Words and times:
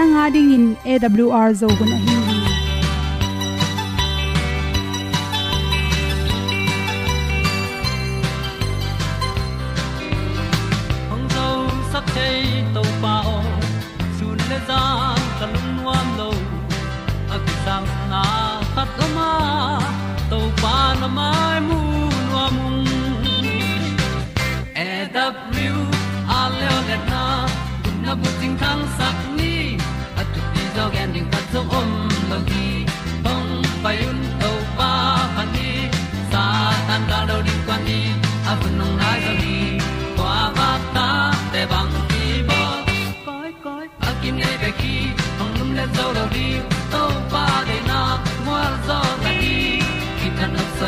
nanga 0.00 0.24
ding 0.34 0.50
in 0.56 0.66
awr 0.96 1.48
zo 1.60 1.68
gun 1.78 1.92
a 1.96 2.29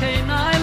canine. 0.00 0.57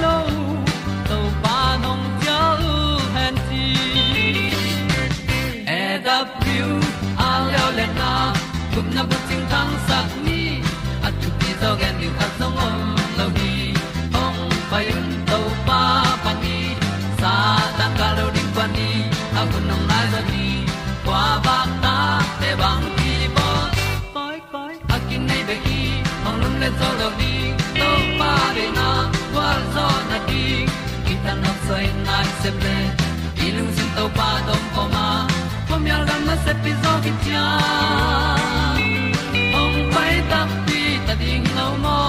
Pi 37.16 37.24
zo 37.24 37.24
ki 37.24 37.24
tia 37.24 37.48
ong 39.62 39.78
pai 39.94 40.16
ta 40.30 40.42
pi 40.66 40.81
ta 41.08 41.14
ding 41.22 41.48
lo 41.58 41.68
mo 41.84 42.00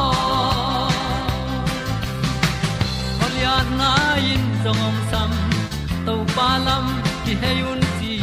Olian 3.24 3.68
na 3.78 3.92
in 4.32 4.44
song 4.62 4.82
om 4.88 4.96
sam 5.10 5.32
to 6.06 6.14
pa 6.34 6.48
lam 6.66 6.86
ki 7.24 7.32
hay 7.42 7.58
un 7.70 7.80
ti 7.98 8.14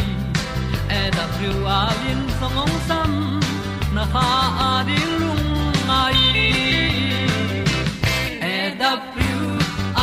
e 0.89 1.01
da 1.15 1.25
thru 1.35 1.53
a 1.79 1.81
lin 2.01 2.21
song 2.39 2.57
om 2.63 2.73
sam 2.87 3.11
na 3.95 4.03
ha 4.13 4.27
a 4.69 4.71
di 4.87 4.99
lung 5.19 5.47
mai 5.87 6.21
e 8.53 8.55
da 8.79 8.91
thru 9.11 9.39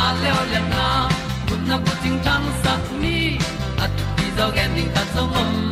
a 0.03 0.05
le 0.21 0.31
o 0.41 0.43
na 0.75 0.89
kun 1.49 1.61
na 1.69 1.77
bu 1.85 1.93
tang 2.27 2.47
sat 2.63 2.85
ni 3.03 3.19
at 3.85 3.93
ti 4.17 4.27
zo 4.37 4.47
gen 4.57 4.75
ta 4.95 5.03
om 5.43 5.70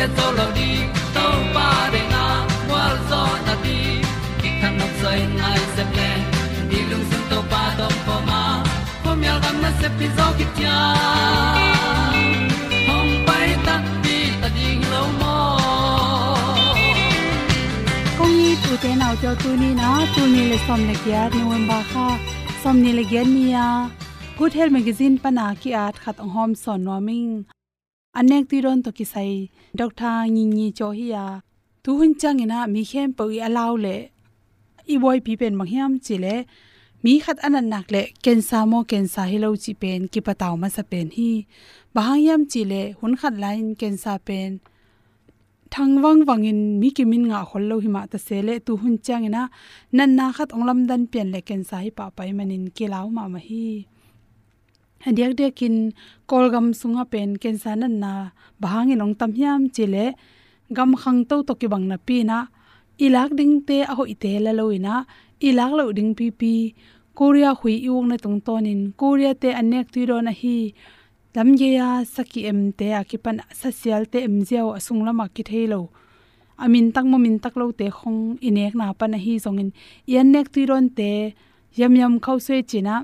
le 0.00 0.06
zo 0.16 0.26
lo 0.38 0.46
di 0.56 0.70
to 1.14 1.24
pa 1.54 1.68
de 1.92 2.02
na 2.12 2.22
kwa 2.68 2.84
zo 3.08 3.22
na 3.46 3.54
ti 3.64 3.78
ki 4.40 4.50
kan 4.60 4.72
nok 4.80 4.92
sai 5.00 5.18
nai 5.40 5.60
se 5.74 5.84
ple 5.92 6.10
ni 6.70 6.78
lung 6.90 7.04
sun 7.10 7.22
to 7.32 7.38
pa 7.50 7.62
do 7.78 7.88
po 8.06 8.16
ma. 8.28 8.40
Po 9.02 9.10
mi 9.20 9.26
al 9.32 9.38
gam 9.44 9.56
na 9.64 9.70
se 9.80 9.88
pi 9.98 10.06
zo 10.16 10.26
ki 10.38 10.46
tia 10.56 10.78
hom 12.88 13.08
pai 13.28 13.48
ta 13.66 13.76
ti 14.06 14.16
ta 14.40 14.48
ding 14.56 14.82
lo 14.94 15.02
mo 15.20 15.36
kong 18.18 18.34
ni 18.40 18.50
tu 18.64 18.72
te 18.82 18.96
nau 19.04 19.12
te 19.22 19.36
tu 19.44 19.50
ni 19.62 19.70
na 19.82 19.92
tu 20.16 20.22
ni 20.34 20.42
le 20.50 20.58
som 20.66 20.80
le 20.88 20.94
kya 21.04 21.22
ba 21.70 21.78
kha 21.92 22.08
som 22.62 22.76
ni 22.84 22.90
le 22.98 23.04
gen 23.12 23.28
ni 23.36 23.46
ya 23.54 23.68
good 24.38 24.52
health 24.58 24.74
magazine 24.78 25.16
pana 25.24 25.46
ki 25.62 25.70
at 25.86 25.96
khat 26.02 26.16
ong 26.24 26.32
hom 26.36 26.50
son 26.64 26.80
noming 26.88 27.32
anek 28.18 28.44
ti 28.50 28.56
ron 28.64 28.82
to 28.84 28.90
ki 28.98 29.04
sai 29.12 29.32
doctor 29.78 30.26
ngi 30.34 30.44
ngi 30.54 30.66
cho 30.78 30.88
hi 30.98 31.06
ya. 31.14 31.24
Tu 31.82 31.90
hun 31.98 32.12
chang 32.20 32.40
ina 32.44 32.58
mi 32.74 32.82
khem 32.90 33.08
po 33.18 33.24
alaw 33.46 33.72
le. 33.84 33.96
I 34.92 34.96
boy 35.02 35.18
pi 35.26 35.32
pen 35.40 35.54
mang 35.58 35.70
hiam 35.72 35.92
chi 36.04 36.16
le. 36.24 36.34
Mi 37.02 37.12
khat 37.24 37.38
anan 37.46 37.66
nak 37.72 37.86
le. 37.94 38.02
Ken 38.24 38.40
sa 38.48 38.58
mo 38.70 38.78
ken 38.90 39.06
sa 39.14 39.22
hi 39.30 39.38
lo 39.44 39.48
chi 39.64 39.72
pen. 39.82 40.00
Ki 40.12 40.20
pataw 40.26 40.54
ma 40.62 40.68
sa 40.76 40.82
pen 40.90 41.06
hi. 41.16 41.30
Bahang 41.94 42.22
yam 42.26 42.42
chi 42.52 42.62
le. 42.70 42.82
Hun 42.98 43.12
khat 43.20 43.34
lain 43.42 43.66
ken 43.80 43.96
sa 44.02 44.12
pen. 44.26 44.50
Thang 45.72 46.02
wang 46.02 46.20
wangin 46.28 46.60
mi 46.80 46.88
ki 46.96 47.04
min 47.10 47.24
nga 47.30 47.40
khol 47.48 47.64
lo 47.70 47.76
hi 47.84 47.88
ma 47.96 48.02
ta 48.12 48.18
se 48.26 48.38
le. 48.46 48.54
Tu 48.66 48.72
hun 48.80 48.94
chang 49.06 49.24
ina 49.28 49.42
nan 49.96 50.10
na 50.18 50.26
khat 50.36 50.50
onglam 50.56 50.80
dan 50.90 51.02
pen 51.12 51.28
le 51.34 51.40
ken 51.48 51.62
sa 51.68 51.76
hi 51.84 51.90
pa 51.98 52.04
pai 52.16 52.30
manin. 52.38 52.64
Ki 52.76 52.84
law 52.92 53.06
ma 53.16 53.24
ma 53.34 53.40
hi 53.48 53.66
hadiak 55.04 55.32
de 55.38 55.46
kin 55.58 55.76
kolgam 56.30 56.66
sunga 56.80 57.04
pen 57.12 57.30
kensa 57.42 57.72
nan 57.80 57.94
na 58.02 58.12
bahang 58.62 58.92
in 58.92 59.14
tam 59.20 59.30
hiam 59.38 59.62
chile 59.74 60.06
gam 60.76 60.90
khang 61.00 61.20
to 61.28 61.36
to 61.46 61.52
ki 61.60 61.66
bang 61.72 61.86
na 61.90 61.96
pi 62.06 62.16
na. 62.30 62.38
Ilak 63.04 63.30
ding 63.38 63.54
te 63.68 63.76
a 63.90 63.92
ho 63.98 64.04
ite 64.14 64.32
la 64.44 64.52
loina 64.58 64.94
ilak 65.48 65.72
lo 65.78 65.84
ding 65.96 66.12
pi 66.18 66.26
pi. 66.40 66.54
Korea 67.18 67.50
hui 67.60 67.74
iung 67.86 68.08
na 68.10 68.16
tung 68.24 68.40
tonin. 68.46 68.80
Korea 69.00 69.32
te 69.42 69.48
anek 69.60 69.86
ti 69.94 70.00
ro 70.08 70.16
na 70.26 70.32
hi. 70.40 70.58
Lam 71.34 71.48
ge 71.58 71.70
ya, 71.78 71.88
saki 72.14 72.40
em 72.50 72.60
te 72.78 72.88
akipan 73.00 73.38
social 73.62 74.02
te 74.12 74.18
em 74.26 74.36
jeo 74.48 74.68
asung 74.78 75.02
lama 75.06 75.24
ki 75.34 75.42
thailo 75.48 75.82
amin 76.60 76.92
tak 76.92 77.08
mo 77.10 77.16
min 77.16 77.40
tak 77.40 77.56
lo 77.56 77.72
te 77.72 77.86
khong 77.98 78.36
inek 78.48 78.74
na 78.76 78.92
pa 78.92 79.06
na 79.08 79.18
hi 79.24 79.34
zongin. 79.44 79.70
Yan 80.12 80.28
nek 80.32 80.52
ti 80.54 80.66
ron 80.70 80.86
te 80.98 81.10
yam 81.78 81.96
yam 82.00 82.14
khau 82.24 82.38
se 82.46 82.62
china 82.70 82.94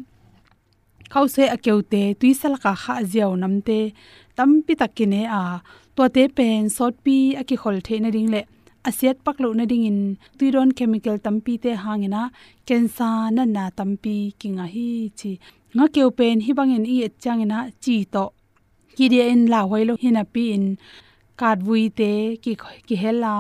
khau 1.13 1.27
se 1.35 1.45
akeu 1.57 1.79
te 1.93 2.03
tuisal 2.21 2.55
ka 2.63 2.73
kha 2.83 2.95
jiao 3.13 3.33
nam 3.43 3.55
te. 3.69 3.79
Tam 4.37 4.51
pi 4.67 4.75
takine 4.81 5.23
a 5.41 5.43
to 5.97 6.05
te 6.15 6.23
pen 6.37 6.69
sot 6.77 6.95
pi 7.05 7.17
aki 7.41 7.57
khol 7.63 7.77
the 7.87 7.95
na 8.03 8.09
ring 8.17 8.31
le 8.35 8.41
asiat 8.89 9.17
paklo 9.27 9.49
na 9.59 9.65
ding 9.71 9.87
in 9.91 10.01
tuiron 10.39 10.71
chemical 10.79 11.17
tampi 11.25 11.55
te 11.65 11.71
hangena. 11.85 12.23
Kensa 12.69 13.09
na 13.37 13.43
na 13.57 13.65
tampi 13.79 14.17
kinga 14.41 14.67
hi 14.75 14.89
chi. 15.19 15.33
Nga 15.77 15.87
keu 15.95 16.11
pen, 16.19 16.37
hi 16.45 16.53
bangin 16.59 16.85
i 16.95 16.97
changena 17.23 17.59
chi 17.83 17.97
to. 18.15 18.25
Ki 18.97 19.07
in 19.33 19.43
la 19.53 19.61
hoilo 19.71 19.95
hina 20.03 20.25
pi 20.35 20.45
in. 20.57 20.65
Kat 21.41 21.59
vui 21.67 21.85
te, 21.99 22.13
ki 22.43 22.53
ki 22.89 22.97
hela. 23.03 23.35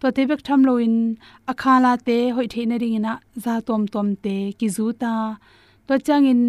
To 0.00 0.06
te 0.16 0.22
bek 0.30 0.42
tham 0.46 0.60
lo 0.68 0.74
in. 0.86 0.96
Akhala 1.50 1.92
te 2.06 2.18
hoi 2.34 2.46
the 2.52 2.62
na 2.66 2.76
ring 2.82 2.96
ina 2.98 3.12
za 3.44 3.54
tom 3.66 3.82
tom 3.94 4.08
te, 4.24 4.36
ki 4.58 4.68
zu 4.76 4.86
ta 5.02 5.14
to 5.88 5.94
changin 6.06 6.42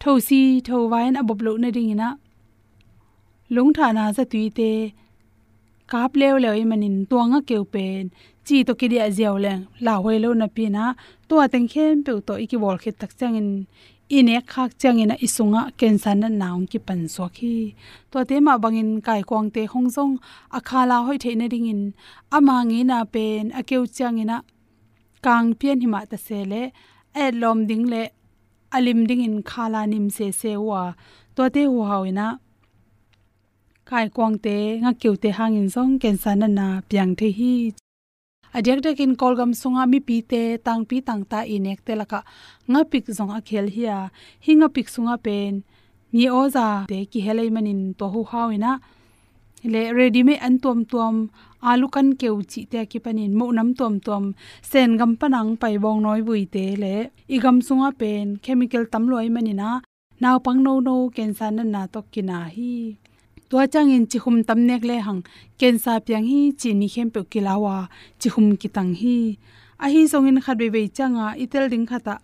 thosi 0.00 0.60
thowain 0.66 1.14
abob 1.20 1.40
na 1.62 1.68
ring 1.76 1.90
ina. 1.94 2.08
Na 3.96 4.12
za 4.16 4.24
tui 4.32 4.92
kap 5.90 6.12
lew 6.20 6.36
lew 6.44 6.54
i 6.62 6.64
manin 6.70 6.96
tuanga 7.10 7.40
keu 7.48 7.64
chi 8.46 8.56
to 8.66 8.72
ki 8.74 8.86
dia 8.92 9.04
leng, 9.44 9.62
la 9.80 9.94
hoi 10.02 10.18
lo 10.24 10.30
na 10.34 10.46
pi 10.56 10.64
to 11.28 11.34
ateng 11.44 11.68
khem 11.72 12.02
pe 12.06 12.12
to 12.26 12.34
iki 12.44 12.56
bol 12.62 12.76
khet 12.82 12.96
tak 13.00 13.12
chang 13.18 13.36
in 13.40 13.66
ine 14.18 14.36
khak 14.52 14.70
chang 14.80 14.98
isunga 15.26 15.62
cancer 15.78 16.14
na 16.14 16.28
naung 16.28 16.66
ki 16.70 16.78
pan 16.86 17.00
so 17.14 17.24
khi 17.36 17.74
to 18.10 18.18
te 18.28 18.36
ma 18.46 18.54
bangin 18.62 18.90
kai 19.06 19.22
kwang 19.28 19.48
te 19.54 19.62
hong 19.72 19.88
akhala 20.58 20.96
hoi 21.06 21.16
the 21.22 21.34
na 21.40 21.46
ring 21.52 21.68
in. 21.72 21.82
Na 22.90 22.98
pen 23.14 23.44
akeu 23.58 23.82
chang 23.96 24.18
kang 25.24 25.48
pian 25.58 25.78
hima 25.82 26.00
ta 26.10 26.16
se 26.26 26.38
e 27.22 27.24
lom 27.40 27.58
ding 27.68 27.86
le 27.92 28.02
alim 28.76 29.00
ding 29.08 29.22
in 29.28 29.36
khala 29.50 29.86
nim 29.92 30.06
se 30.16 30.26
se 30.40 30.52
wa. 30.68 30.82
To 31.36 31.42
te 31.54 31.62
hu 31.70 31.78
hawina 31.90 32.26
kai 33.88 34.06
kwang 34.16 34.36
te, 34.44 34.56
nga 34.82 34.92
kyu 35.00 35.12
te 35.22 35.28
hangin 35.38 35.68
song 35.74 35.92
ken 36.02 36.16
san 36.22 36.42
na 36.58 36.66
piang 36.88 37.12
the 37.18 37.28
hi. 37.38 37.54
Adyak 38.56 38.80
dak 38.84 39.00
in 39.04 39.16
kolgam 39.20 39.52
sunga 39.60 39.84
mi 39.92 39.98
pi 40.08 40.16
te, 40.30 40.42
tang 40.66 40.82
pi 40.88 40.96
tang 41.08 41.22
ta 41.30 41.40
inek 41.54 41.80
te 41.86 41.92
laka. 42.00 42.20
Nga 42.70 42.80
pik 42.90 43.04
zong 43.16 43.32
a 43.38 43.40
khel 43.48 43.66
hiya 43.74 43.98
hinga 44.44 44.68
pik 44.74 44.88
sunga 44.94 45.16
pen. 45.26 45.52
Mi 46.12 46.24
oza 46.40 46.66
te 46.90 46.98
ki 47.10 47.20
helai 47.26 47.48
manin 47.54 47.80
to 47.98 48.06
hu 48.12 48.20
hawina 48.32 48.72
le 49.64 49.92
ready 49.96 50.22
me 50.22 50.34
an 50.46 50.58
tom 50.58 50.84
tom 50.84 51.14
alu 51.70 51.86
à, 51.86 51.92
kan 51.94 52.08
keu 52.20 52.36
chi 52.50 52.60
te 52.70 52.80
ki 52.90 52.98
panin 53.04 53.32
mo 53.38 53.46
nam 53.52 53.68
tom 53.78 53.94
tom 54.06 54.24
sen 54.70 54.96
gam 54.98 55.12
panang 55.20 55.50
pai 55.60 55.74
bong 55.78 56.02
noi 56.02 56.20
bui 56.26 56.44
te 56.54 56.64
le 56.82 56.94
igam 57.34 57.56
sunga 57.66 57.90
pen 58.00 58.26
chemical 58.42 58.84
tam 58.92 59.04
loi 59.12 59.28
manina 59.34 59.70
naw 60.22 60.36
pang 60.44 60.60
no 60.66 60.80
no 60.86 60.96
ken 61.14 61.30
san 61.38 61.56
na 61.74 61.82
to 61.92 62.00
kina 62.12 62.38
hi. 62.54 62.96
Tua 63.50 63.66
chang 63.72 63.90
in 63.96 64.04
chi 64.10 64.18
khum 64.22 64.36
tam 64.48 64.58
nek 64.68 64.82
le 64.88 64.96
hang 65.06 65.22
ken 65.58 65.78
sa 65.84 65.92
hi 66.06 66.38
chi 66.60 66.70
ni 66.80 66.88
khem 66.94 67.08
pe 67.14 67.20
kilawa 67.32 67.76
chi 68.20 68.28
khum 68.34 68.46
ki 68.60 68.68
tang 68.76 68.92
hi. 69.00 69.16
A 69.84 69.86
hi 69.92 70.00
song 70.12 70.26
in 70.30 70.40
khat 70.44 70.56
be 70.58 70.68
be 70.74 70.82
changa 70.96 71.26
itel 71.42 71.64
ding 71.72 71.86
khata 71.90 72.14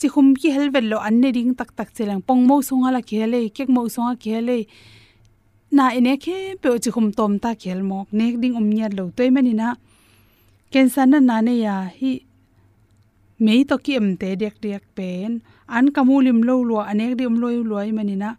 chi 0.00 0.08
khum 0.12 0.26
ki 0.40 0.48
hel 0.54 0.68
vel 0.74 0.86
lo 0.92 0.98
an 1.08 1.14
ne 1.20 1.28
ding 1.36 1.54
tak 1.58 1.70
tak 1.78 1.88
chelang 1.96 2.22
pong 2.26 2.42
mo 2.48 2.56
songa 2.68 2.88
la 2.96 3.00
khele 3.08 3.40
kek 3.56 3.68
mo 3.74 3.82
songa 3.94 4.14
khele 4.22 4.56
na 5.78 5.84
ine 5.98 6.14
khe 6.24 6.38
pe 6.62 6.68
chi 6.82 6.90
khum 6.94 7.08
tom 7.18 7.32
ta 7.42 7.50
khel 7.62 7.80
mok. 7.90 8.06
Nek 8.18 8.34
ding 8.42 8.54
um 8.60 8.66
nyat 8.76 8.92
lo 8.98 9.04
toy 9.16 9.30
mani 9.36 9.52
na. 9.60 9.68
Ken 10.72 10.86
san 10.94 11.10
na 11.10 11.18
na 11.28 11.36
ne 11.46 11.54
ya 11.66 11.76
hi 11.98 12.12
mei 13.44 13.60
to 13.68 13.76
ki 13.84 13.92
em 14.00 14.08
te 14.20 14.28
dek 14.42 14.54
dek 14.64 14.82
pen. 14.96 15.30
An 15.76 15.86
kamulim 15.94 16.38
lo 16.48 16.54
lo 16.70 16.76
anek 16.90 17.12
di 17.18 17.24
um 17.30 17.36
loi 17.42 17.56
loi 17.70 17.88
mani 17.98 18.16
na. 18.22 18.30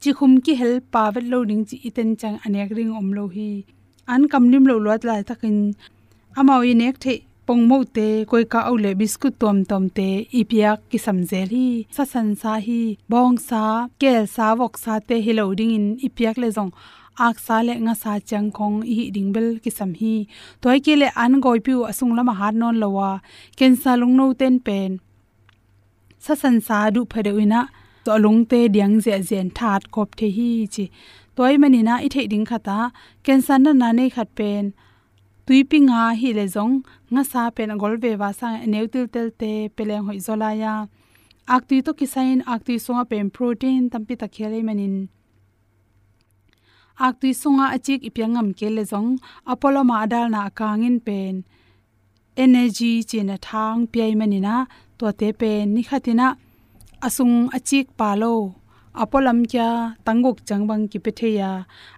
Chi 0.00 0.10
khum 0.18 0.32
ki 0.44 0.52
hel 0.60 0.74
pa 0.92 1.02
vet 1.14 1.24
lo 1.32 1.38
ding 1.50 1.64
chi 1.68 1.76
iten 1.88 2.10
chang 2.20 2.36
anek 2.46 2.70
ring 2.76 2.92
om 3.00 3.08
lo 3.16 3.24
hi. 3.36 3.50
An 4.12 4.22
kamlim 4.32 4.64
lo 4.70 4.74
lo 4.84 4.90
la 4.90 4.96
lai 5.08 5.22
takin 5.28 5.56
amao 6.38 6.60
i 6.70 6.74
nek 6.82 6.96
the 7.04 7.14
pong 7.46 7.62
mo 7.70 7.78
te 7.96 8.06
koi 8.30 8.44
ka 8.52 8.60
au 8.68 8.76
le 8.84 8.90
biscuit 9.00 9.34
tom 9.42 9.58
tom 9.70 9.84
te 9.96 10.08
ipia 10.40 10.70
ki 10.90 10.98
samzel 11.04 11.48
hi 11.56 11.66
sa 11.96 12.04
san 12.12 12.28
sa 12.42 12.52
hi, 12.66 12.80
bong 13.10 13.36
sa, 13.48 13.62
kel 14.00 14.24
sa, 14.36 14.46
wok 14.60 14.74
sa 14.84 14.94
te 15.08 15.16
hi 15.24 15.32
loading 15.38 15.72
in 15.78 15.86
ipiak 16.06 16.36
le 16.42 16.48
jong 16.56 16.72
ak 17.26 17.36
sa 17.46 17.56
le 17.66 17.74
nga 17.84 17.94
sa 18.02 18.12
chang 18.28 18.48
khong 18.56 18.78
hi 18.82 19.04
ding 19.14 19.30
bel 19.34 19.48
ki 19.62 19.70
sam 19.78 19.92
hi. 20.00 20.14
Toy 20.62 20.78
ke 20.84 20.94
le 21.00 21.08
an 21.22 21.40
goi 21.44 21.58
piu 21.66 21.78
asung 21.90 22.12
lama 22.16 22.34
har 22.40 22.52
non 22.60 22.76
lowa 22.82 23.10
ken 23.58 23.72
sa 23.82 23.92
lung 24.00 24.14
no 24.18 24.26
ten 24.40 24.54
pen. 24.66 24.90
Sa 26.24 26.34
san 26.42 26.56
sa 26.66 26.78
du 26.94 27.00
phade 27.12 27.32
wina 27.38 27.60
to 28.04 28.12
lung 28.24 28.40
te 28.50 28.60
diang 28.74 28.96
je 29.04 29.14
zen 29.28 29.48
that 29.58 29.82
kop 29.94 30.08
the 30.18 30.28
hi 30.36 30.50
chi. 30.74 30.84
Toy 31.36 31.54
mani 31.62 31.80
na 31.88 31.94
i 32.06 32.08
the 32.14 32.22
ding 32.32 32.46
khata 32.50 32.78
cancer 33.24 33.58
na 33.64 33.72
na 33.80 33.88
nei 33.98 34.08
khat 34.16 34.30
pen 34.38 34.64
tui 35.46 35.60
pi 35.70 35.78
nga 35.88 36.00
hi 36.20 36.30
le 36.38 36.46
zong. 36.54 36.74
Nga 37.12 37.22
sa 37.30 37.42
pen 37.56 37.72
gol 37.80 37.94
ve 38.02 38.12
wa 38.20 38.30
sa 38.38 38.48
neu 38.72 38.86
til 38.92 39.06
tel 39.14 39.28
te, 39.40 39.52
peleng 39.76 40.04
hoi 40.06 40.18
zola 40.26 40.50
ya. 40.62 40.74
Ak 41.54 41.62
tu 41.68 41.76
to 41.86 41.92
kisain, 41.98 42.38
ak 42.52 42.60
tu 42.66 42.72
songa 42.84 43.04
pen 43.10 43.26
protein, 43.36 43.82
tampi 43.92 44.14
ta 44.20 44.26
khele 44.34 44.58
manin. 44.68 44.96
Ak 47.06 47.14
tu 47.20 47.28
songa 47.42 47.66
achik 47.76 48.00
ipyangam 48.08 48.48
ke 48.58 48.68
le 48.76 48.84
zong. 48.92 49.10
Apollo 49.52 49.80
ma 49.88 49.94
adal 50.04 50.26
na 50.34 50.40
kangin 50.58 50.98
pen. 51.06 51.34
Energy 52.44 52.92
china 53.08 53.36
thang 53.46 53.78
pi 53.92 54.12
manina 54.20 54.56
to 54.98 55.06
te 55.20 55.28
pen 55.40 55.62
ni 55.74 55.82
khatina 55.88 56.28
asung 57.06 57.36
achik 57.56 57.86
palo 57.98 58.34
apolam 59.02 59.38
kya 59.52 59.68
tangok 60.06 60.38
changbang 60.48 60.84
ki 60.90 60.98
petheya 61.04 61.50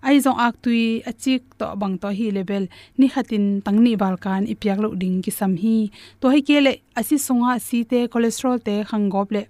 ai 0.07 0.17
zong 0.25 0.39
ak 0.47 0.55
tui 0.65 0.85
achik 1.11 1.43
to 1.59 1.67
bang 1.81 1.95
to 2.03 2.09
hi 2.19 2.27
level 2.37 2.65
ni 2.99 3.07
khatin 3.13 3.45
tangni 3.67 3.93
balkan, 4.03 4.43
ipyak 4.53 4.79
lo 4.83 4.89
ding 5.03 5.19
ki 5.25 5.31
sam 5.39 5.53
hi 5.63 5.77
to 6.21 6.27
hi 6.35 6.41
kele, 6.49 6.73
asi 7.01 7.17
songa 7.27 7.53
si 7.67 7.79
te, 7.91 8.01
cholesterol 8.13 8.59
te 8.67 8.75
khangop 8.91 9.29
le. 9.35 9.43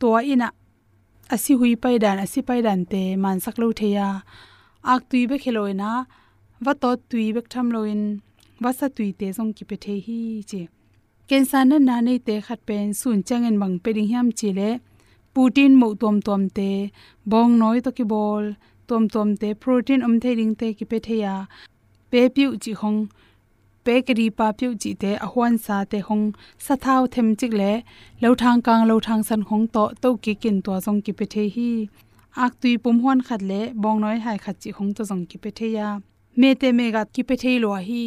To 0.00 0.08
ina, 0.32 0.48
asi 1.34 1.52
hui 1.58 1.72
pai 1.82 1.96
dan, 2.04 2.16
asi 2.24 2.40
pai 2.48 2.60
dan 2.66 2.80
te, 2.92 3.02
man 3.22 3.40
sak 3.44 3.56
lo 3.60 3.66
theya 3.80 4.08
ak 4.92 5.00
tui 5.10 5.22
be 5.30 5.36
kheloina 5.42 5.90
wa 6.64 6.72
to 6.82 6.90
tui 7.10 7.26
bek 7.36 7.46
tham 7.52 7.66
loin 7.74 8.00
wa 8.62 8.70
sa 8.78 8.86
tui 8.96 9.10
te 9.18 9.26
zong 9.36 9.52
ki 9.56 9.64
pethe 9.70 9.94
hi 10.06 10.20
che. 10.50 10.62
Kensan 11.28 11.64
na 11.70 11.76
na 11.88 11.96
nei 12.06 12.18
te 12.26 12.34
khat 12.46 12.60
pen 12.68 12.86
sun 13.00 13.18
changen 13.28 13.56
bang 13.62 13.76
pe 13.82 13.90
ding 13.96 14.08
hiam 14.10 14.28
chi 14.38 14.50
le 14.58 14.70
putin 15.36 15.72
mo 15.80 15.88
tom 16.02 16.16
tom 16.26 16.42
te 16.56 16.70
bong 17.30 17.52
noi 17.60 17.78
to 17.84 17.90
ki 17.96 18.04
bol 18.12 18.44
tom 18.88 19.08
tom 19.14 19.28
te 19.40 19.48
protein 19.62 20.04
om 20.06 20.14
the 20.22 20.30
ding 20.38 20.54
te 20.60 20.68
ki 20.78 20.84
pe 20.90 20.98
the 21.06 21.16
ya 21.24 21.34
pe 22.10 22.20
piu 22.34 22.48
chi 22.62 22.72
hong 22.80 23.00
pe 23.84 23.94
kri 24.06 24.26
pa 24.38 24.46
piu 24.58 24.70
chi 24.82 24.92
te 25.02 25.10
a 25.26 25.28
hwan 25.32 25.58
sa 25.64 25.76
te 25.90 25.98
hong 26.08 26.24
sa 26.66 26.74
thau 26.84 27.02
them 27.16 27.28
chik 27.40 27.52
le 27.60 27.72
lo 28.22 28.30
thang 28.42 28.62
kang 28.66 28.82
lo 28.90 28.96
thang 29.06 29.22
san 29.28 29.42
hong 29.50 29.66
to 29.74 29.84
to 30.02 30.10
ki 30.24 30.34
kin 30.42 30.56
to 30.68 30.78
jong 30.86 31.00
ki 31.04 31.12
pe 31.18 31.28
the 31.34 31.44
hi 31.56 31.68
ak 32.44 32.52
tui 32.60 32.72
pum 32.82 32.96
hwan 33.02 33.20
khat 33.26 33.42
le 33.50 33.60
bong 33.82 34.00
noi 34.04 34.16
hai 34.24 34.36
khat 34.44 34.56
chi 34.62 34.70
hong 34.78 34.90
to 34.96 35.02
jong 35.10 35.24
ki 35.30 35.38
pe 35.42 35.50
the 35.58 35.68
ya 35.76 35.88
me 36.40 36.54
te 36.60 36.72
me 36.78 36.86
ga 36.94 37.02
ki 37.14 37.22
pe 37.28 37.34
the 37.42 37.52
lo 37.64 37.70
hi 37.90 38.06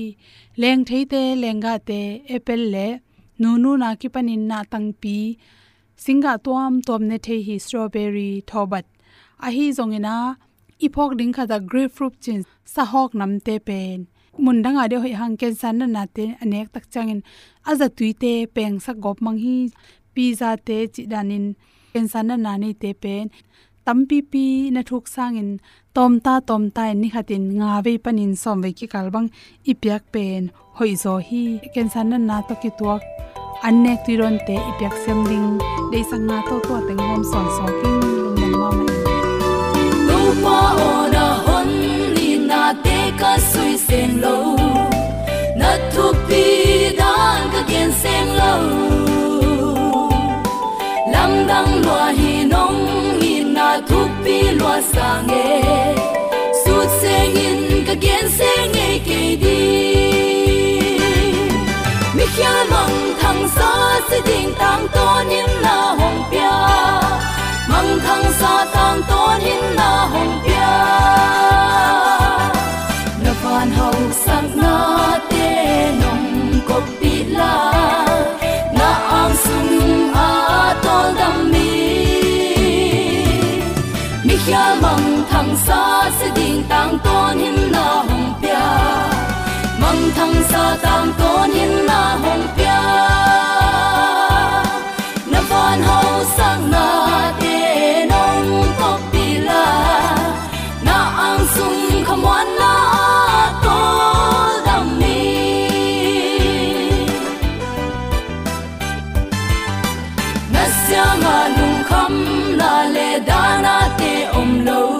leng 0.61 0.81
thei 0.89 1.03
te 1.11 1.21
lenga 1.43 1.73
te 1.91 2.01
apple 2.35 2.65
le 2.73 2.87
nu 3.41 3.49
nu 3.63 3.71
na 3.83 3.89
ki 4.01 4.07
panin 4.15 4.43
na 4.49 4.59
tang 4.71 4.89
pi 5.01 5.17
singa 6.03 6.33
tuam 6.45 6.73
tuam 6.87 7.01
ne 7.09 7.17
the 7.25 7.35
hi 7.45 7.57
strawberry 7.57 8.31
thobat. 8.49 8.85
A 9.45 9.47
hi 9.55 9.65
zongena 9.77 10.15
ipok 10.85 11.11
ding 11.19 11.33
kha 11.33 11.45
da 11.51 11.57
grapefruit 11.59 12.13
chin 12.23 12.39
sa 12.73 12.83
hok 12.91 13.11
nam 13.19 13.31
te 13.45 13.55
pen. 13.67 14.07
Mun 14.43 14.63
danga 14.63 14.83
de 14.91 14.97
hoi 15.03 15.13
hang 15.21 15.35
ken 15.41 15.53
san 15.61 15.77
na 15.79 15.85
na 15.95 16.03
te 16.15 16.25
anek 16.43 16.67
tak 16.73 16.85
changin. 16.93 17.21
Aza 17.69 17.87
tuite 17.97 18.33
peng 18.55 18.79
sa 18.85 18.93
gop 19.03 19.17
mang 19.25 19.39
hi, 19.43 19.57
pizza 20.13 20.49
te 20.67 20.77
chi 20.93 21.03
danin 21.11 21.45
kensan 21.93 22.25
na 22.27 22.35
nani 22.45 22.71
te 22.81 22.89
pen. 23.03 23.25
Tampi 23.85 24.19
pi 24.31 24.45
na 24.75 24.81
thuk 24.89 25.05
sangin. 25.15 25.49
Tom 25.99 26.13
ta 26.25 26.33
tom 26.47 26.63
ta 26.75 26.83
ni 27.01 27.07
khatin 27.13 27.43
nga 27.59 27.71
ve 27.85 27.93
panin 28.03 28.33
som 28.41 28.57
ve 28.63 28.69
ki 28.77 28.85
kalbang 28.93 29.27
ipyak 29.71 30.03
pen 30.13 30.43
hoi 30.77 30.91
zo 31.03 31.13
hi 31.27 31.41
kensan 31.73 32.05
na 32.11 32.17
na 32.29 32.37
to 32.47 32.53
ki 32.61 32.69
tuak 32.79 33.01
annek 33.67 33.99
tiron 34.05 34.35
te 34.47 34.55
ipyak 34.69 34.95
sem 35.03 35.19
ding 35.29 35.49
dei 35.91 36.03
sang 36.09 36.23
na 36.29 36.37
to 36.49 36.55
to 36.67 36.75
teng 36.87 37.01
hom 37.07 37.21
son 37.31 37.47
so 37.55 37.65
king 37.79 37.99
lung 38.23 38.55
ma 38.61 38.69
ma 38.79 38.87
lu 40.07 40.21
pa 40.43 40.59
ona 40.91 41.25
hon 41.45 41.69
ni 42.15 42.29
na 42.49 42.63
te 42.85 42.97
ka 43.21 43.33
sui 43.49 43.73
sen 43.87 44.09
lo 44.23 44.37
na 45.59 45.71
tu 45.93 46.05
pi 46.27 46.45
dan 46.99 47.41
ka 47.53 47.61
gen 47.71 47.89
sen 48.01 48.25
lo 48.39 48.53
lam 51.13 51.31
dang 51.49 51.71
lo 51.87 51.99
hi 52.19 52.33
nong 52.53 52.98
ni 53.87 53.87
na 53.87 54.11
pi 54.23 54.81
sang 54.81 55.27
nghe 55.27 55.95
su 56.65 56.75
sen 57.01 57.35
in 57.45 57.85
ka 57.87 57.93
gen 58.03 58.25
sen 58.37 58.71
nghe 58.75 58.89
ke 59.07 59.21
đi. 59.43 59.61
Mi 62.15 62.25
khia 62.35 62.53
mong 62.71 62.97
thang 63.21 63.47
sa 63.55 63.71
se 64.09 64.21
ding 64.27 64.53
tang 64.59 64.87
to 64.95 65.07
nin 65.29 65.49
na 65.63 65.77
hong 65.99 66.21
pia. 66.31 66.57
Mong 67.69 67.99
thang 68.05 68.25
sa 68.39 68.53
tang 68.73 68.99
to 69.09 69.21
nin 69.43 69.63
na 69.75 69.91
hong 70.13 70.33
pia. 70.43 70.71
Na 73.23 73.31
van 73.43 73.69
hau 73.77 73.93
sang 74.23 74.49
na 74.61 74.75
te 75.29 75.47
nong 76.01 76.27
ko 76.67 76.77
pi 76.99 77.13
la. 77.37 78.08
Tang 86.79 86.97
ton 87.05 87.39
hin 87.43 87.57
na 87.75 87.85
hong 88.07 88.27
pia 88.41 88.67
mong 89.81 90.03
thang 90.17 90.35
sa 90.51 90.63
tang 90.83 91.09
ton 91.19 91.51
hin 91.57 91.73
na 91.87 92.01
hong 92.23 92.45
pia 92.57 92.79
na 95.31 95.39
van 95.49 95.83
ho 95.87 95.99
sang 96.35 96.63
na 96.73 96.85
te 97.41 97.57
nong 98.11 98.51
ko 98.79 98.91
pi 99.11 99.25
la. 99.47 99.65
Na 100.87 100.97
ang 101.25 101.41
sum 101.55 101.75
khamwan 102.07 102.47
na 102.61 102.73
to 103.65 103.75
dam 104.67 104.87
mi 104.99 105.19
na 110.53 110.63
syanga 110.85 111.37
lung 111.57 111.77
kham 111.91 112.15
na 112.63 112.71
le 112.95 113.09
dana 113.29 113.75
te 113.99 114.13
om 114.43 114.51
lo. 114.69 114.98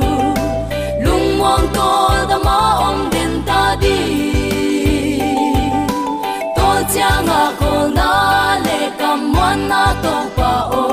Na 9.70 9.84
to 10.04 10.16
pa 10.38 10.52
o. 10.82 10.86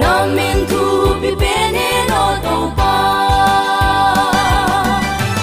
Na 0.00 0.12
min 0.36 0.58
tu 0.70 0.82
bi 1.20 1.30
pe 1.40 1.54
ne 1.74 1.88
no 2.10 2.22
to 2.44 2.56
pa 2.78 2.92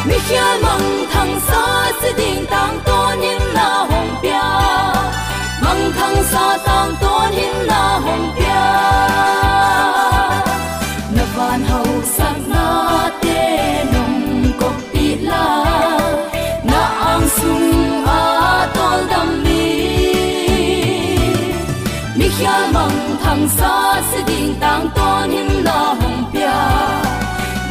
mi 0.07 0.17
khia 0.27 0.47
mong 0.63 0.87
thang 1.13 1.33
sa 1.47 1.63
se 1.99 2.09
ding 2.19 2.43
tang 2.53 2.75
to 2.87 2.97
nim 3.21 3.43
na 3.57 3.67
hong 3.91 4.11
pia. 4.21 4.47
Mang 5.63 5.83
thang 5.97 6.19
sa 6.31 6.45
tang 6.67 6.91
to 7.03 7.13
nim 7.35 7.55
na 7.69 7.83
hong 8.05 8.27
pia. 8.37 8.65
Na 11.15 11.23
van 11.35 11.61
hau 11.69 11.87
sak 12.15 12.37
na 12.53 12.65
te 13.23 13.39
nong 13.93 14.19
ko 14.59 14.69
pi 14.91 15.07
la. 15.29 15.45
Tang 24.77 24.89
ton 24.95 25.31
hin 25.31 25.63
na 25.63 25.77
hong 25.99 26.19
pia 26.31 26.57